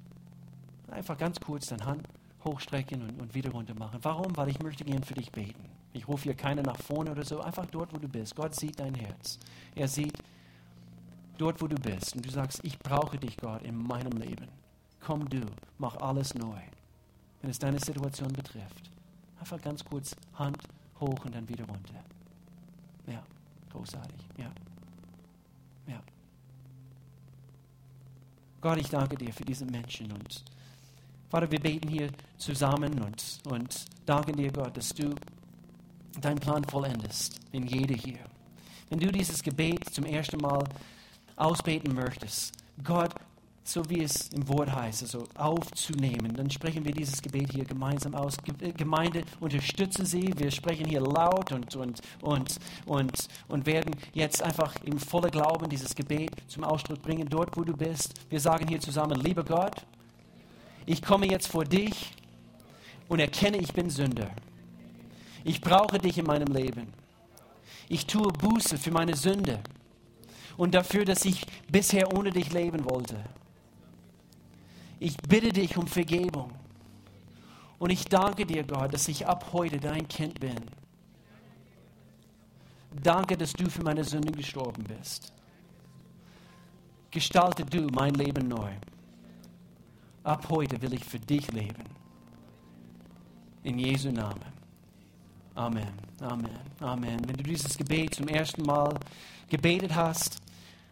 Einfach 0.90 1.16
ganz 1.20 1.40
kurz 1.40 1.68
deine 1.68 1.86
Hand 1.86 2.08
hochstrecken 2.44 3.04
und, 3.04 3.22
und 3.22 3.36
wieder 3.36 3.52
runter 3.52 3.76
machen. 3.76 4.00
Warum? 4.02 4.36
Weil 4.36 4.50
ich 4.50 4.64
möchte 4.64 4.84
gern 4.84 5.04
für 5.04 5.14
dich 5.14 5.32
beten. 5.32 5.70
Ich 5.94 6.08
rufe 6.08 6.24
hier 6.24 6.36
keiner 6.36 6.62
nach 6.64 6.78
vorne 6.78 7.12
oder 7.12 7.26
so, 7.26 7.42
einfach 7.42 7.66
dort, 7.66 7.94
wo 7.94 7.98
du 7.98 8.08
bist. 8.08 8.36
Gott 8.36 8.56
sieht 8.56 8.80
dein 8.80 8.96
Herz. 8.96 9.40
Er 9.76 9.88
sieht 9.88 10.18
dort, 11.38 11.62
wo 11.62 11.68
du 11.68 11.76
bist. 11.76 12.16
Und 12.16 12.26
du 12.26 12.30
sagst, 12.30 12.62
ich 12.64 12.80
brauche 12.80 13.18
dich, 13.18 13.38
Gott, 13.38 13.64
in 13.64 13.76
meinem 13.76 14.18
Leben. 14.18 14.48
Komm 15.00 15.28
du, 15.28 15.42
mach 15.78 15.98
alles 15.98 16.34
neu. 16.36 16.62
Wenn 17.42 17.50
es 17.50 17.60
deine 17.60 17.80
Situation 17.80 18.32
betrifft. 18.32 18.92
Einfach 19.40 19.60
ganz 19.62 19.84
kurz 19.84 20.16
Hand 20.36 20.58
hoch 21.00 21.26
und 21.26 21.36
dann 21.36 21.50
wieder 21.50 21.66
runter. 21.66 22.04
Ja, 23.08 23.24
großartig. 23.72 24.20
Ja. 24.38 24.52
Ja. 25.88 26.02
Gott, 28.62 28.78
ich 28.78 28.90
danke 28.90 29.18
dir 29.18 29.34
für 29.34 29.44
diese 29.44 29.66
Menschen 29.66 30.12
und 30.12 30.44
Vater, 31.32 31.50
wir 31.50 31.62
beten 31.62 31.88
hier 31.88 32.10
zusammen 32.38 33.00
und, 33.00 33.40
und 33.46 33.86
danken 34.06 34.36
dir, 34.36 34.52
Gott, 34.52 34.76
dass 34.76 34.90
du 34.90 35.16
deinen 36.20 36.40
Plan 36.40 36.64
vollendest 36.66 37.40
in 37.52 37.68
jede 37.68 37.94
hier. 37.94 38.20
Wenn 38.90 39.00
du 39.00 39.12
dieses 39.12 39.42
Gebet 39.42 39.90
zum 39.90 40.06
ersten 40.06 40.38
Mal 40.38 40.64
ausbeten 41.38 41.96
möchtest, 41.96 42.54
Gott, 42.84 43.14
so 43.64 43.88
wie 43.90 44.04
es 44.04 44.30
im 44.30 44.48
Wort 44.48 44.74
heißt, 44.74 45.04
also 45.04 45.28
aufzunehmen, 45.36 46.34
dann 46.36 46.50
sprechen 46.50 46.84
wir 46.84 46.92
dieses 46.92 47.22
Gebet 47.22 47.54
hier 47.54 47.64
gemeinsam 47.64 48.16
aus. 48.16 48.38
Äh, 48.60 48.72
Gemeinde, 48.72 49.24
unterstütze 49.40 50.06
sie. 50.06 50.34
Wir 50.36 50.52
sprechen 50.52 50.88
hier 50.88 51.02
laut 51.02 51.52
und, 51.52 51.76
und, 51.76 52.02
und, 52.22 52.58
und, 52.86 53.28
und 53.48 53.66
werden 53.66 53.96
jetzt 54.14 54.42
einfach 54.42 54.76
im 54.84 54.98
vollen 54.98 55.32
Glauben 55.32 55.70
dieses 55.70 55.96
Gebet 55.96 56.32
zum 56.48 56.64
Ausdruck 56.64 57.02
bringen, 57.02 57.28
dort 57.30 57.56
wo 57.56 57.64
du 57.64 57.76
bist. 57.76 58.14
Wir 58.30 58.40
sagen 58.40 58.68
hier 58.68 58.80
zusammen, 58.80 59.20
lieber 59.22 59.44
Gott, 59.44 59.86
ich 60.86 61.02
komme 61.02 61.30
jetzt 61.30 61.48
vor 61.48 61.64
dich 61.64 62.12
und 63.08 63.20
erkenne, 63.20 63.58
ich 63.58 63.72
bin 63.72 63.90
Sünder. 63.90 64.32
Ich 65.44 65.62
brauche 65.62 65.98
dich 65.98 66.18
in 66.18 66.26
meinem 66.26 66.54
Leben. 66.54 66.94
Ich 67.90 68.06
tue 68.06 68.32
Buße 68.32 68.78
für 68.78 68.92
meine 68.92 69.16
Sünde 69.16 69.60
und 70.58 70.74
dafür, 70.74 71.06
dass 71.06 71.26
ich 71.26 71.46
bisher 71.70 72.14
ohne 72.16 72.32
dich 72.32 72.54
leben 72.54 72.86
wollte. 72.86 73.18
Ich 75.00 75.18
bitte 75.18 75.50
dich 75.50 75.78
um 75.78 75.88
Vergebung. 75.88 76.52
Und 77.80 77.90
ich 77.90 78.06
danke 78.06 78.46
dir, 78.46 78.64
Gott, 78.64 78.94
dass 78.94 79.08
ich 79.08 79.28
ab 79.28 79.50
heute 79.54 79.80
dein 79.80 80.08
Kind 80.08 80.40
bin. 80.40 80.62
Danke, 83.02 83.36
dass 83.36 83.54
du 83.54 83.70
für 83.70 83.82
meine 83.82 84.04
Sünden 84.04 84.36
gestorben 84.36 84.84
bist. 84.84 85.34
Gestalte 87.10 87.66
du 87.66 87.88
mein 87.88 88.14
Leben 88.14 88.48
neu. 88.48 88.72
Ab 90.24 90.48
heute 90.50 90.80
will 90.82 90.94
ich 90.94 91.04
für 91.04 91.20
dich 91.20 91.52
leben. 91.52 91.84
In 93.64 93.80
Jesu 93.80 94.12
Namen. 94.12 94.61
Amen, 95.56 95.90
Amen, 96.22 96.50
Amen. 96.80 97.20
Wenn 97.28 97.36
du 97.36 97.44
dieses 97.44 97.78
Gebet 97.78 98.16
zum 98.16 98.30
ersten 98.30 98.62
Mal 98.64 98.98
gebetet 99.50 99.94
hast 99.94 100.38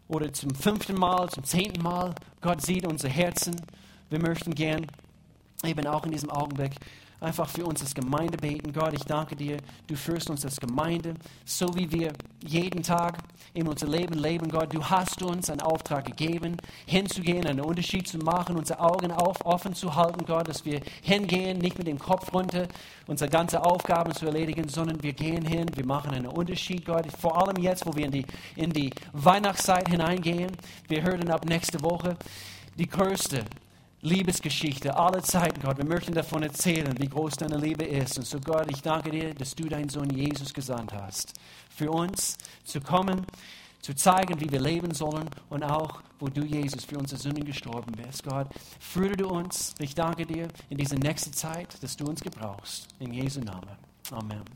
oder 0.09 0.33
zum 0.33 0.53
fünften 0.53 0.95
Mal, 0.95 1.29
zum 1.29 1.45
zehnten 1.45 1.81
Mal, 1.81 2.13
Gott 2.41 2.61
sieht 2.61 2.85
unser 2.85 3.07
Herzen. 3.07 3.55
Wir 4.09 4.19
möchten 4.19 4.53
gern 4.53 4.85
eben 5.65 5.87
auch 5.87 6.05
in 6.05 6.11
diesem 6.11 6.29
Augenblick 6.29 6.75
einfach 7.21 7.49
für 7.49 7.65
uns 7.65 7.81
als 7.81 7.93
Gemeinde 7.93 8.37
beten. 8.37 8.71
Gott, 8.71 8.93
ich 8.93 9.03
danke 9.03 9.35
dir, 9.35 9.57
du 9.87 9.95
führst 9.95 10.29
uns 10.29 10.45
als 10.45 10.59
Gemeinde, 10.59 11.15
so 11.45 11.67
wie 11.75 11.91
wir 11.91 12.13
jeden 12.45 12.81
Tag 12.83 13.17
in 13.53 13.67
unser 13.67 13.87
Leben 13.87 14.13
leben. 14.17 14.49
Gott, 14.49 14.73
du 14.73 14.83
hast 14.83 15.21
uns 15.21 15.49
einen 15.49 15.61
Auftrag 15.61 16.05
gegeben, 16.05 16.57
hinzugehen, 16.85 17.45
einen 17.45 17.61
Unterschied 17.61 18.07
zu 18.07 18.17
machen, 18.19 18.55
unsere 18.57 18.79
Augen 18.79 19.11
auf, 19.11 19.45
offen 19.45 19.73
zu 19.73 19.95
halten, 19.95 20.25
Gott, 20.25 20.47
dass 20.47 20.65
wir 20.65 20.81
hingehen, 21.01 21.57
nicht 21.57 21.77
mit 21.77 21.87
dem 21.87 21.99
Kopf 21.99 22.33
runter, 22.33 22.67
unsere 23.07 23.29
ganze 23.29 23.63
Aufgaben 23.63 24.13
zu 24.13 24.25
erledigen, 24.25 24.69
sondern 24.69 25.01
wir 25.03 25.13
gehen 25.13 25.45
hin, 25.45 25.65
wir 25.75 25.85
machen 25.85 26.11
einen 26.11 26.27
Unterschied, 26.27 26.85
Gott. 26.85 27.05
Vor 27.19 27.37
allem 27.37 27.61
jetzt, 27.61 27.85
wo 27.85 27.95
wir 27.95 28.05
in 28.05 28.11
die, 28.11 28.25
in 28.55 28.71
die 28.71 28.91
Weihnachtszeit 29.13 29.89
hineingehen. 29.89 30.51
Wir 30.87 31.03
hören 31.03 31.29
ab 31.29 31.45
nächste 31.45 31.81
Woche 31.81 32.15
die 32.77 32.87
größte 32.87 33.43
Liebesgeschichte 34.01 34.95
aller 34.95 35.21
Zeiten, 35.21 35.61
Gott. 35.61 35.77
Wir 35.77 35.85
möchten 35.85 36.13
davon 36.13 36.43
erzählen, 36.43 36.93
wie 36.97 37.07
groß 37.07 37.33
deine 37.33 37.57
Liebe 37.57 37.83
ist. 37.83 38.17
Und 38.17 38.25
so, 38.25 38.39
Gott, 38.39 38.71
ich 38.71 38.81
danke 38.81 39.11
dir, 39.11 39.33
dass 39.33 39.53
du 39.53 39.67
deinen 39.67 39.89
Sohn 39.89 40.09
Jesus 40.09 40.53
gesandt 40.53 40.93
hast, 40.93 41.33
für 41.69 41.91
uns 41.91 42.37
zu 42.63 42.79
kommen, 42.79 43.25
zu 43.81 43.93
zeigen, 43.93 44.39
wie 44.39 44.49
wir 44.49 44.61
leben 44.61 44.93
sollen 44.93 45.29
und 45.49 45.63
auch, 45.63 46.01
wo 46.19 46.27
du, 46.27 46.43
Jesus, 46.43 46.85
für 46.85 46.97
unsere 46.97 47.19
Sünden 47.19 47.43
gestorben 47.43 47.91
bist. 47.91 48.23
Gott, 48.23 48.47
führe 48.79 49.17
du 49.17 49.27
uns. 49.27 49.75
Ich 49.79 49.95
danke 49.95 50.25
dir 50.25 50.47
in 50.69 50.77
diese 50.77 50.95
nächste 50.95 51.31
Zeit, 51.31 51.81
dass 51.83 51.97
du 51.97 52.05
uns 52.05 52.21
gebrauchst. 52.21 52.87
In 52.99 53.13
Jesu 53.13 53.41
Namen. 53.41 53.75
Amen. 54.11 54.43